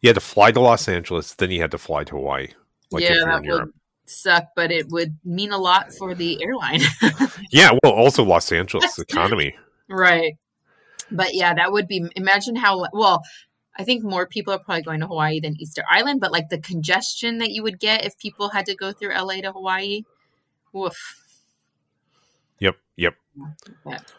You 0.00 0.08
had 0.08 0.16
to 0.16 0.20
fly 0.20 0.50
to 0.52 0.60
Los 0.60 0.88
Angeles, 0.88 1.34
then 1.34 1.50
you 1.50 1.60
had 1.60 1.70
to 1.70 1.78
fly 1.78 2.04
to 2.04 2.16
Hawaii. 2.16 2.48
Like 2.90 3.02
yeah, 3.02 3.24
that 3.24 3.44
Europe. 3.44 3.70
suck, 4.04 4.44
but 4.54 4.70
it 4.70 4.88
would 4.90 5.16
mean 5.24 5.52
a 5.52 5.58
lot 5.58 5.92
for 5.94 6.14
the 6.14 6.42
airline. 6.42 6.80
yeah, 7.50 7.70
well, 7.82 7.92
also 7.92 8.24
Los 8.24 8.52
Angeles 8.52 8.98
economy. 9.08 9.56
Right. 9.88 10.36
But 11.10 11.34
yeah, 11.34 11.54
that 11.54 11.72
would 11.72 11.88
be 11.88 12.04
imagine 12.14 12.56
how 12.56 12.86
well 12.92 13.22
I 13.78 13.84
think 13.84 14.02
more 14.02 14.26
people 14.26 14.52
are 14.54 14.58
probably 14.58 14.82
going 14.82 15.00
to 15.00 15.06
Hawaii 15.06 15.40
than 15.40 15.60
Easter 15.60 15.82
Island, 15.90 16.20
but 16.20 16.32
like 16.32 16.48
the 16.48 16.58
congestion 16.58 17.38
that 17.38 17.50
you 17.50 17.62
would 17.62 17.78
get 17.78 18.04
if 18.04 18.18
people 18.18 18.48
had 18.48 18.66
to 18.66 18.74
go 18.74 18.92
through 18.92 19.14
LA 19.14 19.40
to 19.42 19.52
Hawaii. 19.52 20.02
Woof. 20.72 21.22
Yep, 22.58 22.76
yep. 22.96 23.14
But 23.84 24.12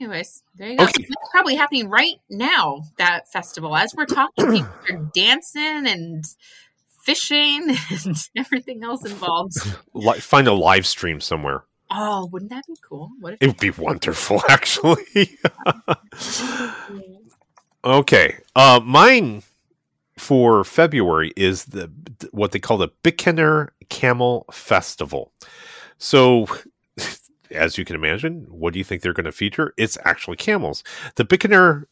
anyways, 0.00 0.42
there 0.56 0.70
you 0.70 0.76
go. 0.76 0.84
Okay. 0.84 0.92
So 1.02 1.08
that's 1.08 1.30
probably 1.32 1.56
happening 1.56 1.88
right 1.88 2.16
now, 2.28 2.82
that 2.98 3.30
festival. 3.30 3.76
As 3.76 3.94
we're 3.94 4.06
talking, 4.06 4.46
people 4.52 4.70
are 4.90 5.10
dancing 5.14 5.86
and 5.86 6.24
fishing 7.02 7.70
and 8.04 8.28
everything 8.36 8.84
else 8.84 9.04
involved. 9.04 9.54
Find 10.18 10.46
a 10.46 10.52
live 10.52 10.86
stream 10.86 11.20
somewhere. 11.20 11.64
Oh, 11.90 12.26
wouldn't 12.26 12.52
that 12.52 12.64
be 12.68 12.76
cool? 12.88 13.10
What 13.18 13.36
it 13.40 13.46
would 13.46 13.58
be 13.58 13.70
wonderful, 13.70 14.40
actually. 14.48 15.38
Okay, 17.84 18.38
uh, 18.54 18.80
mine 18.84 19.42
for 20.16 20.64
February 20.64 21.32
is 21.36 21.66
the 21.66 21.90
what 22.30 22.52
they 22.52 22.58
call 22.58 22.78
the 22.78 22.90
Bikaner 23.02 23.68
Camel 23.88 24.44
Festival. 24.52 25.32
So, 25.98 26.46
as 27.50 27.78
you 27.78 27.84
can 27.84 27.96
imagine, 27.96 28.46
what 28.48 28.72
do 28.72 28.78
you 28.78 28.84
think 28.84 29.02
they're 29.02 29.12
going 29.12 29.24
to 29.24 29.32
feature? 29.32 29.74
It's 29.76 29.96
actually 30.04 30.36
camels. 30.36 30.84
The 31.16 31.24
Bikaner 31.24 31.84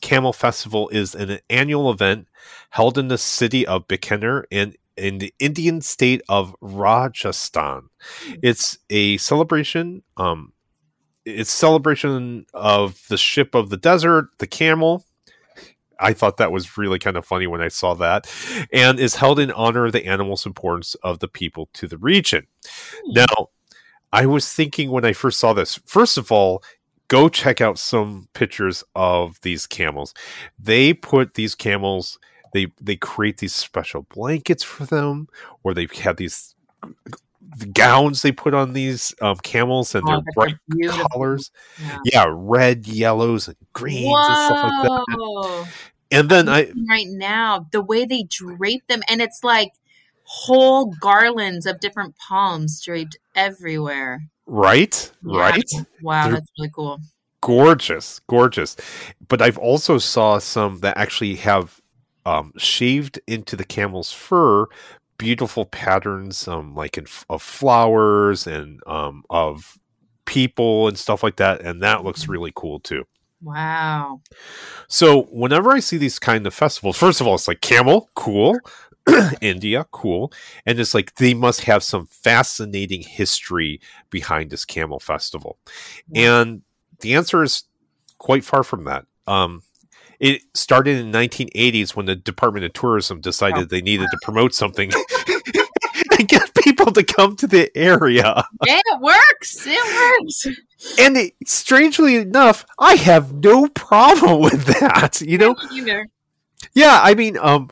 Camel 0.00 0.32
Festival 0.32 0.88
is 0.90 1.14
an 1.14 1.38
annual 1.50 1.90
event 1.90 2.28
held 2.70 2.98
in 2.98 3.08
the 3.08 3.18
city 3.18 3.66
of 3.66 3.88
Bikaner 3.88 4.44
in 4.50 4.74
in 4.96 5.18
the 5.18 5.34
Indian 5.38 5.82
state 5.82 6.22
of 6.28 6.56
Rajasthan. 6.60 7.90
Hmm. 8.24 8.34
It's 8.42 8.78
a 8.88 9.18
celebration. 9.18 10.02
Um, 10.16 10.52
it's 11.26 11.50
celebration 11.50 12.46
of 12.54 13.06
the 13.08 13.18
ship 13.18 13.54
of 13.54 13.68
the 13.68 13.76
desert, 13.76 14.30
the 14.38 14.46
camel. 14.46 15.04
I 15.98 16.12
thought 16.12 16.36
that 16.36 16.52
was 16.52 16.76
really 16.78 16.98
kind 16.98 17.16
of 17.16 17.26
funny 17.26 17.46
when 17.46 17.60
I 17.60 17.68
saw 17.68 17.94
that, 17.94 18.30
and 18.72 19.00
is 19.00 19.16
held 19.16 19.38
in 19.38 19.50
honor 19.50 19.86
of 19.86 19.92
the 19.92 20.06
animal's 20.06 20.46
importance 20.46 20.94
of 20.96 21.18
the 21.18 21.28
people 21.28 21.68
to 21.74 21.88
the 21.88 21.98
region. 21.98 22.46
Hmm. 23.04 23.12
Now, 23.12 23.48
I 24.12 24.26
was 24.26 24.52
thinking 24.52 24.90
when 24.90 25.04
I 25.04 25.12
first 25.12 25.38
saw 25.38 25.52
this. 25.52 25.80
First 25.86 26.16
of 26.16 26.30
all, 26.30 26.62
go 27.08 27.28
check 27.28 27.60
out 27.60 27.78
some 27.78 28.28
pictures 28.34 28.84
of 28.94 29.40
these 29.40 29.66
camels. 29.66 30.14
They 30.58 30.94
put 30.94 31.34
these 31.34 31.54
camels 31.54 32.18
they 32.56 32.72
they 32.80 32.96
create 32.96 33.38
these 33.38 33.54
special 33.54 34.02
blankets 34.02 34.62
for 34.62 34.86
them, 34.86 35.28
or 35.62 35.74
they 35.74 35.86
have 36.00 36.16
these 36.16 36.54
gowns 37.72 38.22
they 38.22 38.32
put 38.32 38.54
on 38.54 38.72
these 38.72 39.14
um, 39.20 39.36
camels 39.36 39.94
and 39.94 40.04
oh, 40.08 40.22
their 40.22 40.24
bright 40.34 40.56
colors. 41.10 41.50
Yeah. 41.80 41.98
yeah. 42.04 42.26
red, 42.28 42.86
yellows, 42.86 43.48
and 43.48 43.56
greens 43.72 44.10
Whoa. 44.10 44.26
and 44.28 44.46
stuff 44.46 44.72
like 44.84 45.06
that. 45.06 45.68
And 46.10 46.28
then 46.28 46.48
I 46.48 46.70
right 46.88 47.08
now 47.08 47.66
the 47.72 47.82
way 47.82 48.04
they 48.04 48.24
drape 48.24 48.86
them, 48.86 49.02
and 49.08 49.20
it's 49.20 49.42
like 49.42 49.72
whole 50.22 50.86
garlands 51.00 51.66
of 51.66 51.80
different 51.80 52.16
palms 52.16 52.80
draped 52.80 53.18
everywhere. 53.34 54.22
Right, 54.46 55.10
yeah. 55.24 55.40
right. 55.40 55.70
Wow, 56.02 56.24
They're 56.24 56.34
that's 56.34 56.50
really 56.58 56.70
cool. 56.72 57.00
Gorgeous, 57.40 58.20
gorgeous. 58.28 58.76
But 59.26 59.42
I've 59.42 59.58
also 59.58 59.98
saw 59.98 60.38
some 60.38 60.80
that 60.80 60.96
actually 60.96 61.36
have 61.36 61.80
um, 62.24 62.52
shaved 62.56 63.20
into 63.26 63.56
the 63.56 63.64
camel's 63.64 64.12
fur 64.12 64.66
beautiful 65.18 65.64
patterns 65.64 66.46
um, 66.48 66.74
like 66.74 66.98
in, 66.98 67.06
of 67.28 67.42
flowers 67.42 68.46
and 68.46 68.80
um, 68.86 69.24
of 69.30 69.78
people 70.24 70.88
and 70.88 70.98
stuff 70.98 71.22
like 71.22 71.36
that 71.36 71.60
and 71.60 71.82
that 71.82 72.04
looks 72.04 72.22
mm-hmm. 72.22 72.32
really 72.32 72.52
cool 72.54 72.80
too. 72.80 73.04
Wow. 73.42 74.22
So 74.88 75.24
whenever 75.24 75.70
i 75.70 75.80
see 75.80 75.98
these 75.98 76.18
kind 76.18 76.46
of 76.46 76.54
festivals 76.54 76.96
first 76.96 77.20
of 77.20 77.26
all 77.26 77.34
it's 77.34 77.48
like 77.48 77.60
camel 77.60 78.10
cool. 78.14 78.58
India 79.40 79.86
cool. 79.92 80.32
And 80.64 80.80
it's 80.80 80.94
like 80.94 81.14
they 81.16 81.34
must 81.34 81.62
have 81.62 81.82
some 81.82 82.06
fascinating 82.06 83.02
history 83.02 83.80
behind 84.10 84.50
this 84.50 84.64
camel 84.64 84.98
festival. 84.98 85.58
And 86.14 86.62
the 87.00 87.14
answer 87.14 87.42
is 87.42 87.64
quite 88.18 88.44
far 88.44 88.62
from 88.62 88.84
that. 88.84 89.06
Um, 89.26 89.62
it 90.20 90.42
started 90.54 90.96
in 90.96 91.10
the 91.10 91.18
1980s 91.18 91.94
when 91.94 92.06
the 92.06 92.16
Department 92.16 92.64
of 92.64 92.72
Tourism 92.72 93.20
decided 93.20 93.58
oh. 93.58 93.64
they 93.64 93.82
needed 93.82 94.08
to 94.10 94.18
promote 94.22 94.54
something 94.54 94.90
and 96.18 96.28
get 96.28 96.54
people 96.54 96.92
to 96.92 97.02
come 97.02 97.36
to 97.36 97.46
the 97.46 97.70
area. 97.76 98.44
Yeah, 98.64 98.80
it 98.84 99.00
works. 99.00 99.66
It 99.66 100.20
works. 100.20 100.46
And 100.98 101.16
it, 101.16 101.34
strangely 101.44 102.16
enough, 102.16 102.66
I 102.78 102.94
have 102.96 103.32
no 103.32 103.68
problem 103.68 104.40
with 104.42 104.64
that. 104.66 105.20
You 105.20 105.38
know, 105.38 105.56
yeah. 106.74 107.00
I 107.02 107.14
mean, 107.14 107.38
um, 107.38 107.70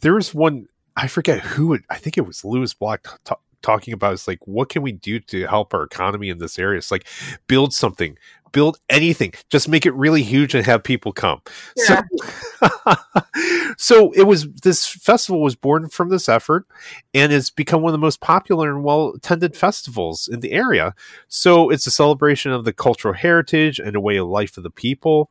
there 0.00 0.14
was 0.14 0.34
one. 0.34 0.68
I 0.96 1.06
forget 1.06 1.40
who. 1.40 1.74
It, 1.74 1.82
I 1.90 1.96
think 1.96 2.18
it 2.18 2.26
was 2.26 2.44
Lewis 2.44 2.74
Black 2.74 3.06
t- 3.24 3.34
talking 3.62 3.94
about. 3.94 4.14
It's 4.14 4.28
like, 4.28 4.46
what 4.46 4.68
can 4.68 4.82
we 4.82 4.92
do 4.92 5.20
to 5.20 5.46
help 5.46 5.74
our 5.74 5.84
economy 5.84 6.28
in 6.28 6.38
this 6.38 6.58
area? 6.58 6.78
It's 6.78 6.90
like 6.90 7.06
build 7.46 7.72
something, 7.72 8.18
build 8.52 8.78
anything. 8.88 9.32
Just 9.50 9.68
make 9.68 9.86
it 9.86 9.94
really 9.94 10.22
huge 10.22 10.54
and 10.54 10.64
have 10.66 10.82
people 10.82 11.12
come. 11.12 11.40
Yeah. 11.76 12.02
so 12.60 12.94
so 13.78 14.12
it 14.12 14.24
was 14.24 14.48
this 14.62 14.86
festival 14.86 15.42
was 15.42 15.54
born 15.56 15.88
from 15.88 16.08
this 16.08 16.28
effort 16.28 16.66
and 17.14 17.32
it's 17.32 17.50
become 17.50 17.82
one 17.82 17.90
of 17.90 17.98
the 18.00 18.04
most 18.04 18.20
popular 18.20 18.70
and 18.70 18.84
well 18.84 19.10
attended 19.16 19.56
festivals 19.56 20.28
in 20.28 20.40
the 20.40 20.52
area. 20.52 20.94
So 21.28 21.70
it's 21.70 21.86
a 21.86 21.90
celebration 21.90 22.52
of 22.52 22.64
the 22.64 22.72
cultural 22.72 23.14
heritage 23.14 23.78
and 23.78 23.96
a 23.96 24.00
way 24.00 24.16
of 24.16 24.28
life 24.28 24.56
of 24.56 24.62
the 24.62 24.70
people. 24.70 25.30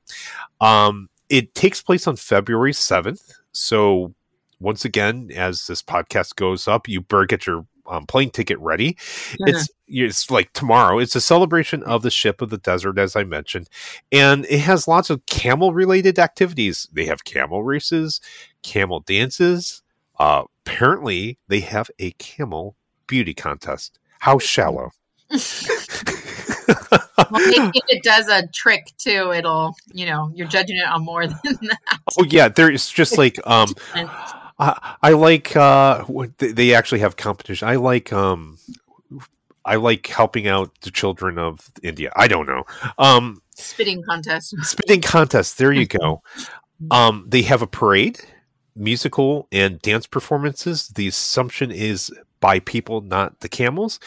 Um, 0.61 1.09
it 1.29 1.53
takes 1.53 1.81
place 1.81 2.07
on 2.07 2.15
february 2.15 2.71
7th 2.71 3.33
so 3.51 4.13
once 4.59 4.85
again 4.85 5.29
as 5.35 5.67
this 5.67 5.81
podcast 5.81 6.35
goes 6.35 6.67
up 6.67 6.87
you 6.87 7.01
better 7.01 7.25
get 7.25 7.45
your 7.45 7.65
um, 7.87 8.05
plane 8.05 8.29
ticket 8.29 8.59
ready. 8.59 8.93
Mm-hmm. 8.93 9.47
It's 9.47 9.69
it's 9.87 10.29
like 10.29 10.51
tomorrow. 10.53 10.99
It's 10.99 11.15
a 11.15 11.21
celebration 11.21 11.83
of 11.83 12.01
the 12.01 12.11
ship 12.11 12.41
of 12.41 12.49
the 12.49 12.57
desert, 12.57 12.97
as 12.97 13.15
I 13.15 13.23
mentioned, 13.23 13.69
and 14.11 14.45
it 14.49 14.59
has 14.59 14.87
lots 14.87 15.09
of 15.09 15.25
camel 15.25 15.73
related 15.73 16.19
activities. 16.19 16.87
They 16.91 17.05
have 17.05 17.23
camel 17.23 17.63
races, 17.63 18.21
camel 18.63 18.99
dances. 19.01 19.81
Uh, 20.19 20.43
apparently, 20.65 21.37
they 21.47 21.61
have 21.61 21.89
a 21.99 22.11
camel 22.11 22.75
beauty 23.07 23.33
contest. 23.33 23.99
How 24.19 24.39
shallow. 24.39 24.91
well, 25.29 25.39
if 27.31 27.83
it 27.89 28.03
does 28.03 28.27
a 28.27 28.47
trick 28.47 28.93
too, 28.97 29.31
it'll 29.33 29.75
you 29.91 30.05
know 30.05 30.31
you're 30.33 30.47
judging 30.47 30.77
it 30.77 30.87
on 30.87 31.03
more 31.03 31.27
than 31.27 31.57
that. 31.61 31.99
Oh 32.19 32.23
yeah, 32.25 32.47
there's 32.47 32.89
just 32.89 33.17
like 33.17 33.39
um 33.45 33.73
I, 34.59 34.95
I 35.01 35.11
like 35.11 35.55
uh, 35.55 36.03
they 36.37 36.73
actually 36.73 36.99
have 36.99 37.15
competition. 37.15 37.67
I 37.67 37.75
like 37.75 38.11
um, 38.11 38.57
I 39.65 39.75
like 39.75 40.07
helping 40.07 40.47
out 40.47 40.71
the 40.81 40.91
children 40.91 41.37
of 41.37 41.69
India. 41.83 42.11
I 42.15 42.27
don't 42.27 42.47
know. 42.47 42.63
Um, 42.97 43.41
spitting 43.55 44.01
contest. 44.03 44.55
Spitting 44.63 45.01
contest. 45.01 45.57
There 45.57 45.73
you 45.73 45.85
go. 45.85 46.23
um, 46.91 47.25
they 47.27 47.41
have 47.43 47.61
a 47.61 47.67
parade, 47.67 48.21
musical 48.75 49.47
and 49.51 49.79
dance 49.81 50.07
performances. 50.07 50.87
The 50.87 51.07
assumption 51.07 51.71
is 51.71 52.11
by 52.39 52.59
people, 52.59 53.01
not 53.01 53.39
the 53.41 53.49
camels, 53.49 53.99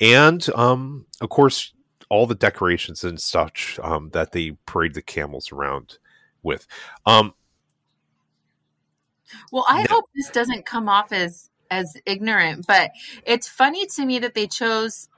and 0.00 0.46
um, 0.54 1.06
of 1.20 1.28
course, 1.30 1.72
all 2.10 2.26
the 2.26 2.34
decorations 2.34 3.04
and 3.04 3.20
such 3.20 3.78
um, 3.82 4.10
that 4.10 4.32
they 4.32 4.52
parade 4.66 4.94
the 4.94 5.02
camels 5.02 5.52
around 5.52 5.98
with. 6.42 6.66
Um, 7.06 7.34
well, 9.52 9.64
I 9.68 9.86
hope 9.90 10.06
this 10.14 10.30
doesn't 10.30 10.66
come 10.66 10.88
off 10.88 11.12
as 11.12 11.50
as 11.70 11.96
ignorant, 12.06 12.66
but 12.66 12.92
it's 13.26 13.48
funny 13.48 13.86
to 13.86 14.04
me 14.04 14.18
that 14.20 14.34
they 14.34 14.46
chose 14.46 15.08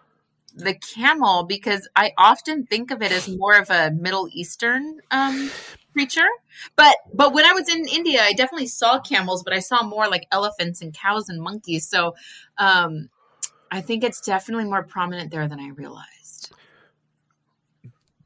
the 0.55 0.75
camel 0.75 1.45
because 1.45 1.89
I 1.95 2.13
often 2.17 2.65
think 2.65 2.91
of 2.91 3.03
it 3.03 3.13
as 3.13 3.29
more 3.29 3.59
of 3.59 3.69
a 3.71 3.91
Middle 3.91 4.29
Eastern 4.33 5.01
um, 5.11 5.51
creature. 5.93 6.29
But 6.77 6.97
but 7.13 7.35
when 7.35 7.45
I 7.45 7.53
was 7.53 7.69
in 7.69 7.87
India, 7.89 8.23
I 8.23 8.33
definitely 8.33 8.67
saw 8.67 8.99
camels, 8.99 9.43
but 9.43 9.53
I 9.53 9.59
saw 9.59 9.83
more 9.83 10.09
like 10.09 10.27
elephants 10.33 10.81
and 10.81 10.95
cows 10.95 11.29
and 11.29 11.43
monkeys. 11.43 11.89
So 11.89 12.15
um, 12.59 13.11
I 13.71 13.81
think 13.81 14.03
it's 14.03 14.21
definitely 14.21 14.65
more 14.65 14.83
prominent 14.83 15.31
there 15.31 15.47
than 15.47 15.61
I 15.61 15.69
realized. 15.69 16.53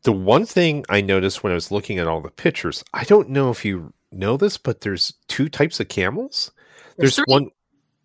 The 0.02 0.12
one 0.12 0.46
thing 0.46 0.84
I 0.88 1.00
noticed 1.02 1.42
when 1.42 1.52
I 1.52 1.54
was 1.54 1.70
looking 1.70 1.98
at 1.98 2.06
all 2.06 2.20
the 2.20 2.30
pictures, 2.30 2.82
I 2.94 3.04
don't 3.04 3.28
know 3.28 3.50
if 3.50 3.64
you 3.64 3.92
know 4.12 4.36
this, 4.36 4.58
but 4.58 4.80
there's 4.80 5.14
two 5.28 5.48
types 5.48 5.80
of 5.80 5.88
camels. 5.88 6.50
There's, 6.96 7.16
there's 7.16 7.26
one, 7.26 7.50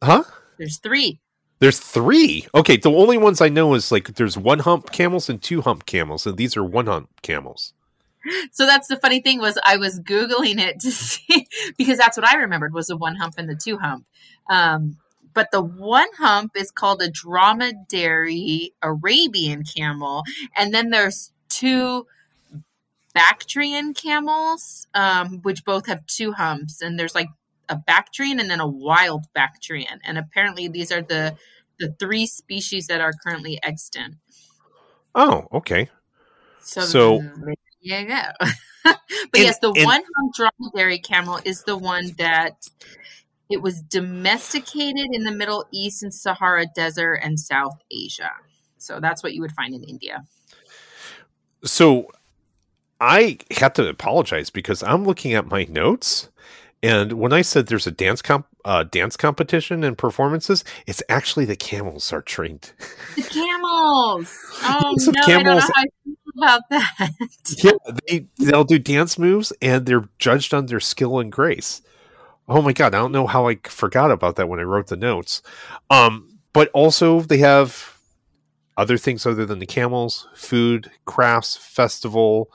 huh? 0.04 0.24
There's 0.58 0.78
three. 0.78 1.20
There's 1.60 1.80
three. 1.80 2.48
Okay, 2.54 2.78
the 2.78 2.92
only 2.92 3.18
ones 3.18 3.42
I 3.42 3.50
know 3.50 3.74
is 3.74 3.92
like 3.92 4.16
there's 4.16 4.38
one 4.38 4.60
hump 4.60 4.92
camels 4.92 5.30
and 5.30 5.42
two 5.42 5.62
hump 5.62 5.86
camels, 5.86 6.28
and 6.28 6.38
these 6.38 6.58
are 6.58 6.64
one 6.64 6.88
hump 6.88 7.10
camels. 7.22 7.74
So 8.52 8.66
that's 8.66 8.88
the 8.88 8.98
funny 8.98 9.22
thing 9.22 9.40
was 9.40 9.58
I 9.64 9.78
was 9.78 10.00
googling 10.00 10.60
it 10.60 10.80
to 10.82 10.92
see 10.92 11.48
because 11.78 11.98
that's 11.98 12.18
what 12.18 12.28
I 12.28 12.36
remembered 12.36 12.74
was 12.74 12.88
the 12.88 12.98
one 12.98 13.16
hump 13.16 13.36
and 13.38 13.50
the 13.50 13.56
two 13.56 13.78
hump. 13.78 14.06
Um, 14.50 14.98
but 15.34 15.52
the 15.52 15.62
one 15.62 16.08
hump 16.18 16.54
is 16.56 16.72
called 16.72 17.02
a 17.02 17.10
dromedary 17.10 18.74
Arabian 18.82 19.64
camel, 19.64 20.24
and 20.56 20.74
then 20.74 20.90
there's 20.90 21.32
two 21.50 22.08
Bactrian 23.16 23.94
camels, 23.96 24.88
um, 24.94 25.40
which 25.42 25.64
both 25.66 25.88
have 25.88 26.06
two 26.06 26.34
humps, 26.34 26.82
and 26.82 27.00
there's 27.00 27.16
like 27.16 27.30
a 27.70 27.76
Bactrian 27.76 28.40
and 28.40 28.50
then 28.52 28.60
a 28.60 28.68
wild 28.68 29.26
Bactrian, 29.34 30.00
and 30.04 30.18
apparently 30.20 30.68
these 30.68 30.92
are 30.92 31.02
the 31.02 31.36
the 31.80 31.96
three 32.00 32.28
species 32.28 32.88
that 32.88 33.02
are 33.02 33.14
currently 33.14 33.60
extant. 33.64 34.16
Oh, 35.16 35.48
okay. 35.52 35.90
So, 36.62 36.82
So- 36.82 37.20
there 37.84 38.02
you 38.02 38.08
go. 38.08 38.22
but 38.84 39.00
yes, 39.42 39.60
the 39.60 39.72
and- 39.76 39.86
one 39.86 40.02
hump 40.16 40.34
dromedary 40.36 41.00
camel 41.00 41.40
is 41.46 41.64
the 41.64 41.78
one 41.78 42.12
that 42.18 42.68
it 43.50 43.62
was 43.62 43.82
domesticated 43.82 45.08
in 45.12 45.24
the 45.24 45.32
Middle 45.32 45.66
East 45.72 46.02
and 46.04 46.14
Sahara 46.14 46.66
Desert 46.76 47.16
and 47.16 47.40
South 47.40 47.78
Asia. 47.92 48.32
So 48.78 49.00
that's 49.00 49.22
what 49.24 49.34
you 49.34 49.42
would 49.42 49.52
find 49.52 49.74
in 49.74 49.84
India. 49.84 50.24
So 51.64 52.08
I 53.02 53.40
have 53.52 53.74
to 53.74 53.88
apologize 53.88 54.50
because 54.50 54.84
I'm 54.84 55.06
looking 55.06 55.34
at 55.34 55.48
my 55.48 55.66
notes, 55.66 56.30
and 56.82 57.14
when 57.14 57.34
I 57.34 57.42
said 57.42 57.68
there's 57.68 57.88
a 57.88 57.92
dance 57.92 58.22
comp, 58.22 58.48
uh, 58.64 58.84
dance 58.84 59.18
competition 59.18 59.84
and 59.84 59.98
performances, 59.98 60.64
it's 60.88 61.04
actually 61.10 61.46
the 61.46 61.56
camels 61.56 62.14
are 62.14 62.22
trained. 62.22 62.72
The 63.16 63.24
camels. 63.24 64.34
Oh 64.68 64.96
no, 64.98 65.22
I 65.22 65.28
don't 65.28 65.44
know 65.44 65.60
how 65.60 65.70
I 65.76 65.86
feel 66.04 66.16
about 66.38 66.62
that. 66.70 67.10
yeah, 67.58 67.72
they 68.08 68.28
they'll 68.40 68.64
do 68.64 68.80
dance 68.80 69.20
moves, 69.20 69.52
and 69.62 69.86
they're 69.86 70.10
judged 70.18 70.54
on 70.54 70.66
their 70.68 70.80
skill 70.80 71.20
and 71.20 71.32
grace. 71.32 71.82
Oh 72.48 72.62
my 72.62 72.74
god, 72.74 72.96
I 72.96 73.00
don't 73.00 73.12
know 73.12 73.28
how 73.28 73.48
I 73.48 73.58
forgot 73.66 74.12
about 74.12 74.36
that 74.38 74.48
when 74.48 74.60
I 74.60 74.64
wrote 74.64 74.88
the 74.88 74.96
notes. 74.96 75.42
Um, 75.90 76.40
but 76.54 76.70
also 76.74 77.22
they 77.22 77.40
have 77.40 77.98
other 78.78 78.98
things 78.98 79.26
other 79.26 79.46
than 79.46 79.60
the 79.60 79.66
camels, 79.66 80.28
food, 80.36 80.92
crafts, 81.06 81.58
festival. 81.58 82.50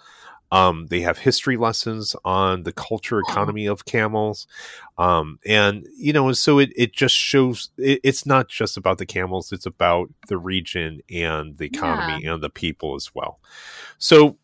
Um, 0.53 0.89
they 0.89 1.01
have 1.01 1.19
history 1.19 1.57
lessons 1.57 2.17
on 2.25 2.65
the 2.65 2.73
culture 2.73 3.21
economy 3.21 3.67
of 3.67 3.85
camels. 3.85 4.47
Um, 4.99 5.39
and 5.47 5.87
you 5.97 6.13
know, 6.13 6.33
so 6.33 6.59
it, 6.59 6.73
it 6.77 6.93
just 6.93 7.15
shows 7.15 7.71
it, 7.79 8.01
it's 8.03 8.27
not 8.27 8.49
just 8.49 8.77
about 8.77 8.99
the 8.99 9.07
camels, 9.07 9.53
it's 9.53 9.67
about 9.67 10.11
the 10.29 10.39
region 10.39 11.03
and 11.11 11.57
the 11.59 11.67
economy 11.67 12.27
and 12.27 12.43
the 12.43 12.51
people 12.51 12.95
as 12.95 13.15
well. 13.15 13.39
So 13.99 14.39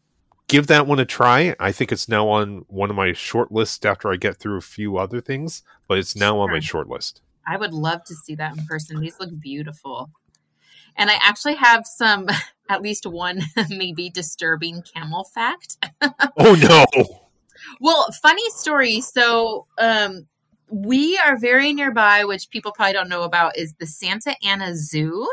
give 0.49 0.69
that 0.69 0.87
one 0.87 0.99
a 0.99 1.05
try. 1.05 1.55
I 1.59 1.73
think 1.73 1.92
it's 1.92 2.09
now 2.09 2.29
on 2.29 2.64
one 2.69 2.90
of 2.90 2.97
my 2.97 3.12
short 3.12 3.51
lists 3.51 3.85
after 3.85 4.12
I 4.12 4.16
get 4.16 4.37
through 4.37 4.59
a 4.59 4.62
few 4.62 4.97
other 4.99 5.21
things, 5.21 5.62
but 5.88 5.99
it's 5.99 6.16
now 6.16 6.38
on 6.38 6.51
my 6.51 6.61
short 6.61 6.88
list. 6.88 7.21
I 7.47 7.57
would 7.57 7.73
love 7.73 8.05
to 8.05 8.14
see 8.14 8.35
that 8.37 8.57
in 8.57 8.64
person. 8.66 9.01
These 9.01 9.21
look 9.21 9.38
beautiful. 9.40 10.11
And 10.97 11.11
I 11.11 11.19
actually 11.23 11.55
have 11.57 11.87
some, 11.87 12.29
at 12.68 12.83
least 12.83 13.07
one 13.07 13.42
maybe 13.68 14.11
disturbing 14.11 14.83
camel 14.83 15.24
fact. 15.24 15.76
Oh 16.38 16.55
no. 16.55 17.05
Well, 17.81 18.07
funny 18.22 18.48
story. 18.50 19.00
So, 19.00 19.66
um, 19.79 20.26
we 20.68 21.16
are 21.18 21.38
very 21.38 21.72
nearby, 21.72 22.24
which 22.24 22.50
people 22.50 22.72
probably 22.72 22.92
don't 22.92 23.09
know 23.09 23.22
about, 23.22 23.57
is 23.57 23.74
the 23.79 23.87
Santa 23.87 24.35
Ana 24.44 24.76
Zoo 24.76 25.26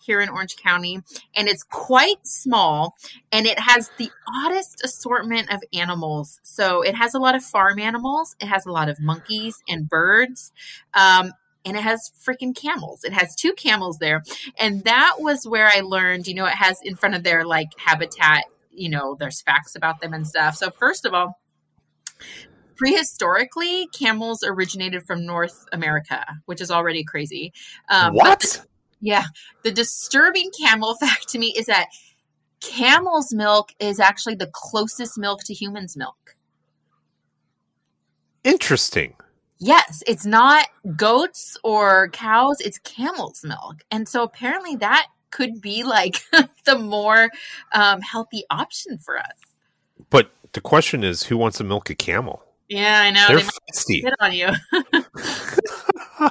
here 0.00 0.20
in 0.20 0.28
Orange 0.28 0.56
County. 0.56 1.00
And 1.34 1.48
it's 1.48 1.62
quite 1.62 2.26
small 2.26 2.96
and 3.32 3.46
it 3.46 3.58
has 3.58 3.90
the 3.98 4.10
oddest 4.28 4.82
assortment 4.84 5.52
of 5.52 5.62
animals. 5.72 6.40
So, 6.42 6.82
it 6.82 6.94
has 6.94 7.14
a 7.14 7.18
lot 7.18 7.34
of 7.34 7.42
farm 7.42 7.78
animals, 7.78 8.36
it 8.40 8.46
has 8.46 8.66
a 8.66 8.72
lot 8.72 8.88
of 8.88 9.00
monkeys 9.00 9.62
and 9.68 9.88
birds. 9.88 10.52
Um, 10.94 11.32
and 11.64 11.76
it 11.76 11.82
has 11.82 12.12
freaking 12.26 12.56
camels. 12.56 13.04
It 13.04 13.12
has 13.12 13.34
two 13.34 13.52
camels 13.52 13.98
there. 13.98 14.22
And 14.58 14.84
that 14.84 15.16
was 15.18 15.46
where 15.46 15.66
I 15.66 15.80
learned, 15.80 16.26
you 16.26 16.34
know, 16.34 16.46
it 16.46 16.54
has 16.54 16.78
in 16.82 16.96
front 16.96 17.14
of 17.14 17.22
their 17.22 17.44
like 17.44 17.68
habitat, 17.76 18.44
you 18.70 18.88
know, 18.88 19.16
there's 19.18 19.42
facts 19.42 19.74
about 19.74 20.00
them 20.00 20.12
and 20.14 20.26
stuff. 20.26 20.56
So, 20.56 20.70
first 20.70 21.04
of 21.04 21.12
all, 21.12 21.38
prehistorically, 22.76 23.86
camels 23.92 24.42
originated 24.42 25.04
from 25.04 25.26
North 25.26 25.66
America, 25.72 26.24
which 26.46 26.60
is 26.60 26.70
already 26.70 27.04
crazy. 27.04 27.52
Um, 27.88 28.14
what? 28.14 28.40
the- 28.40 28.64
yeah. 29.00 29.24
The 29.64 29.72
disturbing 29.72 30.50
camel 30.58 30.94
fact 31.00 31.28
to 31.30 31.38
me 31.38 31.54
is 31.56 31.66
that 31.66 31.88
camel's 32.60 33.32
milk 33.34 33.70
is 33.78 33.98
actually 34.00 34.34
the 34.34 34.50
closest 34.52 35.18
milk 35.18 35.40
to 35.44 35.54
human's 35.54 35.96
milk. 35.96 36.36
Interesting. 38.44 39.14
Yes, 39.60 40.02
it's 40.06 40.24
not 40.24 40.66
goats 40.96 41.56
or 41.62 42.08
cows, 42.08 42.60
it's 42.60 42.78
camel's 42.78 43.44
milk. 43.44 43.82
And 43.90 44.08
so 44.08 44.22
apparently 44.22 44.76
that 44.76 45.06
could 45.30 45.60
be 45.60 45.84
like 45.84 46.22
the 46.64 46.78
more 46.78 47.28
um, 47.72 48.00
healthy 48.00 48.44
option 48.50 48.96
for 48.98 49.18
us. 49.18 49.32
But 50.08 50.30
the 50.52 50.60
question 50.62 51.04
is 51.04 51.24
who 51.24 51.36
wants 51.36 51.58
to 51.58 51.64
milk 51.64 51.90
a 51.90 51.94
camel? 51.94 52.42
Yeah, 52.68 53.00
I 53.02 53.10
know. 53.10 53.26
They're 53.28 53.36
They 53.38 53.42
might 53.44 53.52
feisty. 53.74 54.02
hit 54.02 54.14
on 54.20 54.32
you. 54.32 56.30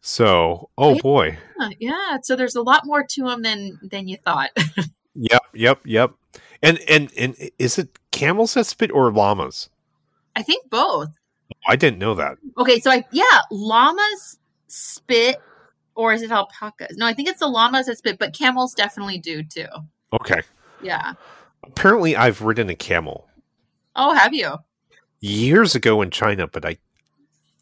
so, 0.00 0.70
oh 0.76 0.94
Yeah. 0.94 1.00
boy. 1.02 1.38
yeah, 1.78 2.18
so 2.22 2.36
there's 2.36 2.56
a 2.56 2.62
lot 2.62 2.84
more 2.84 3.04
to 3.04 3.24
them 3.24 3.42
than 3.42 3.78
than 3.82 4.08
you 4.08 4.16
thought. 4.24 4.50
Yep, 5.16 5.42
yep, 5.54 5.80
yep. 5.84 6.12
And 6.62 6.78
and 6.88 7.10
and 7.18 7.34
is 7.58 7.78
it 7.78 7.98
camels 8.12 8.54
that 8.54 8.66
spit 8.66 8.92
or 8.92 9.10
llamas? 9.12 9.68
I 10.36 10.42
think 10.42 10.70
both. 10.70 11.08
I 11.70 11.76
didn't 11.76 12.00
know 12.00 12.14
that. 12.16 12.36
Okay, 12.58 12.80
so 12.80 12.90
I 12.90 13.04
yeah, 13.12 13.22
llamas 13.50 14.38
spit, 14.66 15.36
or 15.94 16.12
is 16.12 16.20
it 16.22 16.30
alpacas? 16.32 16.96
No, 16.96 17.06
I 17.06 17.14
think 17.14 17.28
it's 17.28 17.38
the 17.38 17.46
llamas 17.48 17.86
that 17.86 17.96
spit, 17.98 18.18
but 18.18 18.34
camels 18.36 18.74
definitely 18.74 19.18
do 19.18 19.42
too. 19.44 19.66
Okay. 20.20 20.42
Yeah. 20.82 21.12
Apparently, 21.62 22.16
I've 22.16 22.42
ridden 22.42 22.68
a 22.70 22.74
camel 22.74 23.28
Oh, 23.94 24.12
have 24.14 24.34
you? 24.34 24.56
years 25.20 25.74
ago 25.76 26.02
in 26.02 26.10
China, 26.10 26.48
but 26.48 26.64
I 26.64 26.78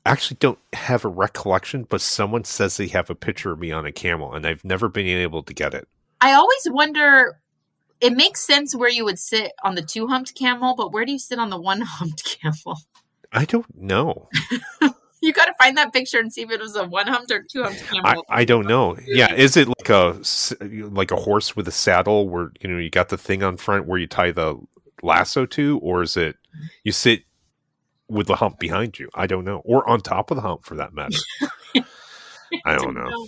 actually 0.06 0.38
don't 0.40 0.58
have 0.72 1.04
a 1.04 1.08
recollection. 1.08 1.82
But 1.84 2.00
someone 2.00 2.44
says 2.44 2.76
they 2.78 2.86
have 2.88 3.10
a 3.10 3.14
picture 3.14 3.52
of 3.52 3.58
me 3.58 3.72
on 3.72 3.84
a 3.84 3.92
camel, 3.92 4.32
and 4.34 4.46
I've 4.46 4.64
never 4.64 4.88
been 4.88 5.06
able 5.06 5.42
to 5.42 5.52
get 5.52 5.74
it. 5.74 5.86
I 6.22 6.32
always 6.32 6.66
wonder. 6.70 7.40
It 8.00 8.12
makes 8.12 8.40
sense 8.40 8.76
where 8.76 8.88
you 8.88 9.04
would 9.04 9.18
sit 9.18 9.52
on 9.64 9.74
the 9.74 9.82
two 9.82 10.06
humped 10.06 10.34
camel, 10.36 10.76
but 10.76 10.92
where 10.92 11.04
do 11.04 11.10
you 11.10 11.18
sit 11.18 11.40
on 11.40 11.50
the 11.50 11.60
one 11.60 11.80
humped 11.80 12.24
camel? 12.40 12.78
I 13.32 13.44
don't 13.44 13.76
know. 13.76 14.28
You 15.20 15.32
got 15.32 15.46
to 15.46 15.54
find 15.58 15.76
that 15.76 15.92
picture 15.92 16.18
and 16.18 16.32
see 16.32 16.42
if 16.42 16.50
it 16.50 16.60
was 16.60 16.76
a 16.76 16.86
one 16.86 17.06
humped 17.06 17.30
or 17.32 17.42
two 17.42 17.64
humped 17.64 17.82
I, 17.92 18.12
camel. 18.12 18.24
I 18.28 18.44
don't 18.44 18.66
know. 18.66 18.96
Yeah, 19.04 19.34
is 19.34 19.56
it 19.56 19.66
like 19.66 19.88
a 19.88 20.20
like 20.90 21.10
a 21.10 21.16
horse 21.16 21.56
with 21.56 21.66
a 21.66 21.72
saddle 21.72 22.28
where 22.28 22.52
you 22.60 22.70
know 22.70 22.78
you 22.78 22.90
got 22.90 23.08
the 23.08 23.18
thing 23.18 23.42
on 23.42 23.56
front 23.56 23.86
where 23.86 23.98
you 23.98 24.06
tie 24.06 24.30
the 24.30 24.58
lasso 25.02 25.44
to, 25.46 25.78
or 25.80 26.02
is 26.02 26.16
it 26.16 26.36
you 26.84 26.92
sit 26.92 27.24
with 28.08 28.28
the 28.28 28.36
hump 28.36 28.60
behind 28.60 28.98
you? 28.98 29.08
I 29.14 29.26
don't 29.26 29.44
know, 29.44 29.60
or 29.64 29.88
on 29.88 30.00
top 30.00 30.30
of 30.30 30.36
the 30.36 30.42
hump 30.42 30.64
for 30.64 30.76
that 30.76 30.94
matter. 30.94 31.18
I 32.64 32.76
don't 32.76 32.94
know. 32.94 33.26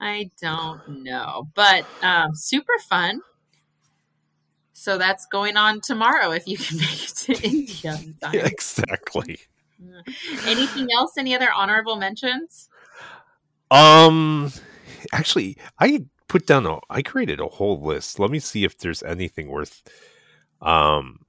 I 0.00 0.30
don't 0.40 1.02
know, 1.02 1.48
but 1.54 1.86
um, 2.02 2.36
super 2.36 2.74
fun. 2.88 3.20
So 4.78 4.96
that's 4.96 5.26
going 5.26 5.56
on 5.56 5.80
tomorrow 5.80 6.30
if 6.30 6.46
you 6.46 6.56
can 6.56 6.76
make 6.78 7.04
it 7.04 7.16
to 7.16 7.32
India. 7.42 7.98
Yeah, 8.32 8.46
exactly. 8.46 9.40
Anything 10.46 10.88
else? 10.96 11.18
Any 11.18 11.34
other 11.34 11.50
honorable 11.52 11.96
mentions? 11.96 12.68
Um, 13.72 14.52
actually, 15.12 15.56
I 15.80 16.04
put 16.28 16.46
down 16.46 16.64
a. 16.64 16.78
I 16.88 17.02
created 17.02 17.40
a 17.40 17.48
whole 17.48 17.80
list. 17.82 18.20
Let 18.20 18.30
me 18.30 18.38
see 18.38 18.62
if 18.64 18.78
there's 18.78 19.02
anything 19.02 19.48
worth. 19.48 19.82
Um, 20.62 21.26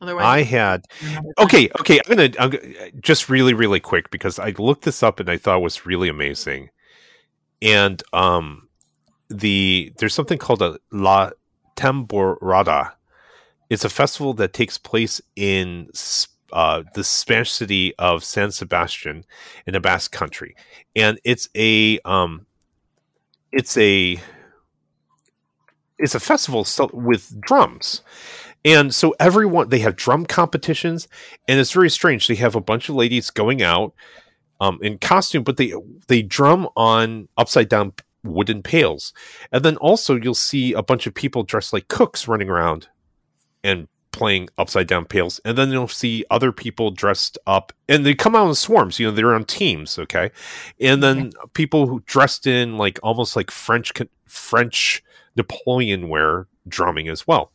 Otherwise, 0.00 0.24
I 0.24 0.42
had 0.42 0.86
okay 1.38 1.68
okay 1.78 2.00
i'm 2.06 2.16
gonna 2.16 2.30
i'm 2.38 2.48
gonna 2.50 2.90
just 3.00 3.28
really 3.28 3.52
really 3.52 3.80
quick 3.80 4.10
because 4.10 4.38
i 4.38 4.54
looked 4.56 4.84
this 4.84 5.02
up 5.02 5.20
and 5.20 5.28
i 5.28 5.36
thought 5.36 5.58
it 5.58 5.62
was 5.62 5.84
really 5.84 6.08
amazing 6.08 6.70
and 7.60 8.02
um 8.14 8.70
the 9.28 9.92
there's 9.98 10.14
something 10.14 10.38
called 10.38 10.62
a 10.62 10.78
la 10.90 11.30
tamborrada 11.80 12.92
it's 13.70 13.84
a 13.84 13.88
festival 13.88 14.34
that 14.34 14.52
takes 14.52 14.76
place 14.76 15.20
in 15.36 15.88
uh, 16.52 16.82
the 16.94 17.04
spanish 17.04 17.52
city 17.52 17.94
of 17.98 18.24
san 18.24 18.50
sebastian 18.50 19.24
in 19.66 19.72
the 19.72 19.80
basque 19.80 20.10
country. 20.10 20.56
And 20.96 21.20
it's 21.24 21.48
a 21.54 22.00
um 22.04 22.46
it's 23.52 23.76
a 23.76 24.20
it's 25.98 26.14
a 26.14 26.20
festival 26.20 26.66
with 26.92 27.40
drums. 27.40 28.02
And 28.64 28.94
so 28.94 29.14
everyone 29.20 29.68
they 29.68 29.78
have 29.78 29.96
drum 29.96 30.26
competitions, 30.26 31.08
and 31.48 31.60
it's 31.60 31.72
very 31.72 31.90
strange. 31.90 32.26
They 32.26 32.34
have 32.34 32.56
a 32.56 32.60
bunch 32.60 32.88
of 32.88 32.96
ladies 32.96 33.30
going 33.30 33.62
out 33.62 33.94
um, 34.60 34.78
in 34.82 34.98
costume, 34.98 35.44
but 35.44 35.56
they 35.56 35.72
they 36.08 36.22
drum 36.22 36.68
on 36.76 37.28
upside 37.38 37.68
down 37.68 37.94
wooden 38.24 38.62
pails, 38.62 39.12
and 39.52 39.64
then 39.64 39.76
also 39.76 40.16
you'll 40.16 40.34
see 40.34 40.72
a 40.72 40.82
bunch 40.82 41.06
of 41.06 41.14
people 41.14 41.42
dressed 41.42 41.72
like 41.72 41.88
cooks 41.88 42.28
running 42.28 42.48
around 42.48 42.88
and 43.62 43.88
playing 44.12 44.48
upside 44.58 44.86
down 44.86 45.04
pails. 45.04 45.40
And 45.44 45.56
then 45.56 45.70
you'll 45.70 45.88
see 45.88 46.24
other 46.30 46.52
people 46.52 46.90
dressed 46.90 47.38
up 47.46 47.72
and 47.88 48.04
they 48.04 48.14
come 48.14 48.34
out 48.34 48.48
in 48.48 48.54
swarms 48.54 48.98
you 48.98 49.06
know 49.06 49.12
they're 49.12 49.34
on 49.34 49.44
teams 49.44 49.98
okay? 49.98 50.30
And 50.80 51.02
then 51.02 51.28
okay. 51.28 51.36
people 51.54 51.86
who 51.86 52.02
dressed 52.06 52.46
in 52.46 52.76
like 52.76 52.98
almost 53.02 53.36
like 53.36 53.50
french 53.50 53.92
french 54.26 55.02
napoleon 55.36 56.08
wear 56.08 56.48
drumming 56.68 57.08
as 57.08 57.26
well. 57.26 57.52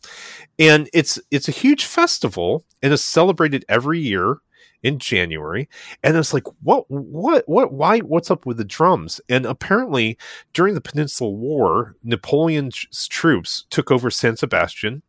And 0.57 0.89
it's 0.93 1.19
it's 1.31 1.47
a 1.47 1.51
huge 1.51 1.85
festival 1.85 2.65
and 2.81 2.93
is 2.93 3.03
celebrated 3.03 3.65
every 3.67 3.99
year 3.99 4.39
in 4.85 4.99
January, 4.99 5.67
and 6.03 6.15
it's 6.15 6.31
like, 6.31 6.43
what, 6.61 6.85
what, 6.89 7.49
what, 7.49 7.73
why, 7.73 7.97
what's 8.01 8.29
up 8.29 8.45
with 8.45 8.57
the 8.57 8.63
drums? 8.63 9.19
And 9.29 9.43
apparently, 9.47 10.15
during 10.53 10.75
the 10.75 10.81
Peninsular 10.81 11.31
War, 11.31 11.95
Napoleon's 12.03 12.85
troops 13.09 13.65
took 13.71 13.89
over 13.89 14.11
San 14.11 14.37
Sebastian, 14.37 15.01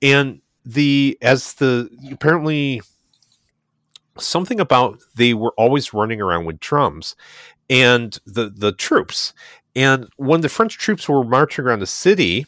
and 0.00 0.40
the 0.64 1.18
as 1.20 1.54
the 1.54 1.90
apparently 2.12 2.80
something 4.18 4.60
about 4.60 5.00
they 5.16 5.34
were 5.34 5.54
always 5.58 5.92
running 5.92 6.20
around 6.20 6.44
with 6.44 6.60
drums, 6.60 7.16
and 7.68 8.20
the 8.24 8.50
the 8.54 8.70
troops, 8.70 9.34
and 9.74 10.06
when 10.16 10.42
the 10.42 10.48
French 10.48 10.78
troops 10.78 11.08
were 11.08 11.24
marching 11.24 11.64
around 11.64 11.80
the 11.80 11.86
city, 11.86 12.46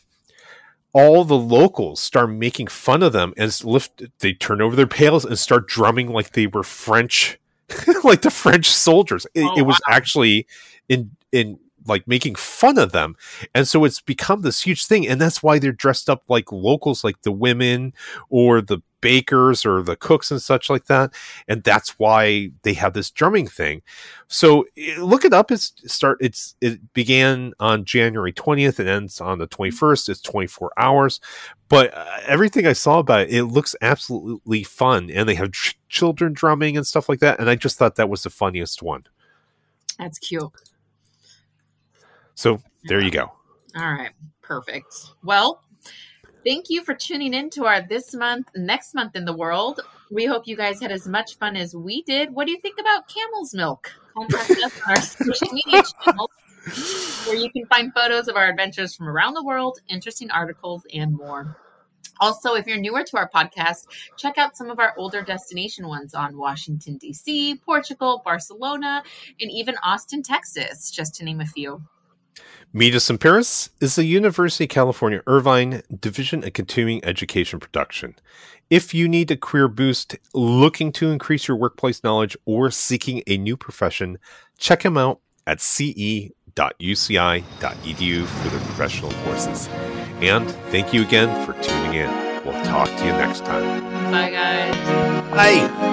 all 0.95 1.25
the 1.25 1.37
locals 1.37 2.01
start 2.01 2.31
making 2.31 2.69
fun 2.69 3.03
of 3.03 3.13
them 3.13 3.35
and 3.37 3.65
lift 3.65 4.03
they 4.21 4.33
turn 4.33 4.63
over 4.63 4.75
their 4.75 4.87
pails 4.87 5.25
and 5.25 5.39
start 5.39 5.69
drumming 5.69 6.09
like 6.09 6.31
they 6.31 6.47
were 6.47 6.63
french 6.63 7.39
like 8.05 8.23
the 8.23 8.31
french 8.31 8.71
soldiers 8.71 9.27
it, 9.35 9.43
oh, 9.43 9.59
it 9.59 9.63
was 9.63 9.79
wow. 9.87 9.95
actually 9.95 10.47
in 10.89 11.11
in 11.33 11.59
like 11.87 12.07
making 12.09 12.35
fun 12.35 12.79
of 12.79 12.93
them. 12.93 13.17
And 13.55 13.69
so 13.69 13.85
it's 13.85 14.01
become 14.01 14.43
this 14.43 14.63
huge 14.63 14.87
thing 14.87 15.07
and 15.07 15.21
that's 15.21 15.43
why 15.43 15.59
they're 15.59 15.73
dressed 15.73 16.09
up 16.09 16.23
like 16.29 16.51
locals 16.53 17.05
like 17.05 17.23
the 17.23 17.33
women 17.33 17.93
or 18.29 18.61
the 18.61 18.81
bakers 19.01 19.67
or 19.67 19.83
the 19.83 19.97
cooks 19.97 20.31
and 20.31 20.41
such 20.41 20.71
like 20.71 20.87
that. 20.87 21.13
And 21.47 21.63
that's 21.63 21.99
why 21.99 22.51
they 22.63 22.73
have 22.73 22.95
this 22.95 23.11
drumming 23.11 23.47
thing. 23.47 23.83
So 24.29 24.65
eh, 24.79 24.97
look 24.99 25.27
it 25.27 25.35
up. 25.35 25.51
It's 25.51 25.75
start 25.87 26.19
it's 26.21 26.57
it 26.63 26.93
began 26.95 27.53
on 27.61 27.85
january 27.85 28.33
20th 28.33 28.79
and 28.79 28.89
ends 28.89 29.21
on 29.21 29.39
the 29.39 29.47
21st 29.47 30.09
it's 30.09 30.21
24 30.23 30.73
hours. 30.79 31.21
But 31.69 31.93
uh, 31.95 32.07
everything 32.27 32.67
i 32.67 32.73
saw 32.73 32.99
about 32.99 33.23
it 33.23 33.31
it 33.31 33.45
looks 33.45 33.77
absolutely 33.83 34.63
fun. 34.63 35.11
And 35.11 35.29
they 35.29 35.35
have 35.35 35.53
ch- 35.53 35.79
children 35.89 36.33
drumming 36.33 36.77
and 36.77 36.87
stuff 36.87 37.09
like 37.09 37.21
that. 37.21 37.39
And 37.39 37.51
i 37.51 37.57
just 37.57 37.77
thought 37.77 37.97
that 37.97 38.09
was 38.09 38.23
the 38.23 38.31
funniest 38.31 38.83
one. 38.83 39.05
That's 39.99 40.19
cute 40.19 40.51
so 42.35 42.61
there 42.85 43.01
you 43.01 43.11
go 43.11 43.31
all 43.77 43.93
right 43.93 44.13
perfect 44.43 44.95
well 45.23 45.61
Thank 46.45 46.69
you 46.69 46.85
for 46.85 46.93
tuning 46.93 47.33
in 47.33 47.49
to 47.51 47.65
our 47.65 47.81
this 47.81 48.15
month, 48.15 48.51
next 48.55 48.95
month 48.95 49.17
in 49.17 49.25
the 49.25 49.35
world. 49.35 49.81
We 50.11 50.27
hope 50.27 50.47
you 50.47 50.59
guys 50.59 50.79
had 50.79 50.93
as 50.93 51.09
much 51.09 51.39
fun 51.39 51.57
as 51.57 51.75
we 51.75 52.03
did. 52.03 52.35
What 52.35 52.45
do 52.47 52.53
you 52.53 52.61
think 52.61 52.79
about 52.79 53.09
camel's 53.09 53.55
milk? 53.55 53.91
Contact 54.15 54.51
us 54.51 54.83
on 54.87 54.91
our 54.91 55.01
social 55.01 55.49
media 55.55 55.83
channels 56.05 56.31
where 57.27 57.37
you 57.37 57.51
can 57.51 57.65
find 57.67 57.95
photos 57.95 58.29
of 58.29 58.37
our 58.37 58.51
adventures 58.51 58.95
from 58.95 59.09
around 59.09 59.33
the 59.33 59.43
world, 59.43 59.79
interesting 59.89 60.31
articles, 60.31 60.83
and 60.93 61.17
more. 61.17 61.57
Also, 62.21 62.55
if 62.55 62.67
you're 62.67 62.79
newer 62.79 63.05
to 63.05 63.17
our 63.17 63.31
podcast, 63.31 63.87
check 64.19 64.37
out 64.37 64.55
some 64.55 64.69
of 64.69 64.79
our 64.79 64.95
older 64.99 65.23
destination 65.23 65.89
ones 65.89 66.15
on 66.15 66.37
Washington, 66.37 66.99
D.C., 66.99 67.57
Portugal, 67.65 68.21
Barcelona, 68.23 69.03
and 69.41 69.51
even 69.51 69.77
Austin, 69.83 70.23
Texas, 70.23 70.91
just 70.91 71.15
to 71.15 71.25
name 71.25 71.41
a 71.41 71.47
few. 71.47 71.83
Meet 72.73 72.95
Us 72.95 73.09
in 73.09 73.19
Paris 73.19 73.71
is 73.81 73.95
the 73.95 74.05
University 74.05 74.65
of 74.65 74.71
California 74.71 75.23
Irvine 75.27 75.83
Division 76.01 76.43
of 76.45 76.53
Continuing 76.53 77.05
Education 77.05 77.61
Production. 77.61 78.17
If 78.69 78.93
you 78.93 79.09
need 79.09 79.31
a 79.31 79.37
career 79.37 79.69
boost, 79.69 80.17
looking 80.33 80.91
to 80.93 81.11
increase 81.11 81.47
your 81.47 81.57
workplace 81.57 82.03
knowledge, 82.03 82.37
or 82.47 82.71
seeking 82.71 83.23
a 83.27 83.37
new 83.37 83.57
profession, 83.57 84.19
check 84.59 84.83
them 84.83 84.97
out 84.97 85.21
at 85.47 85.61
ce.uci.edu 85.61 86.33
for 88.27 88.49
their 88.49 88.61
professional 88.61 89.13
courses. 89.25 89.69
And 90.21 90.51
thank 90.71 90.93
you 90.93 91.03
again 91.03 91.47
for 91.47 91.53
tuning 91.63 91.95
in. 91.95 92.11
We'll 92.45 92.65
talk 92.65 92.89
to 92.89 93.05
you 93.05 93.13
next 93.13 93.45
time. 93.45 93.83
Bye, 94.11 94.31
guys. 94.31 95.31
Bye. 95.31 95.91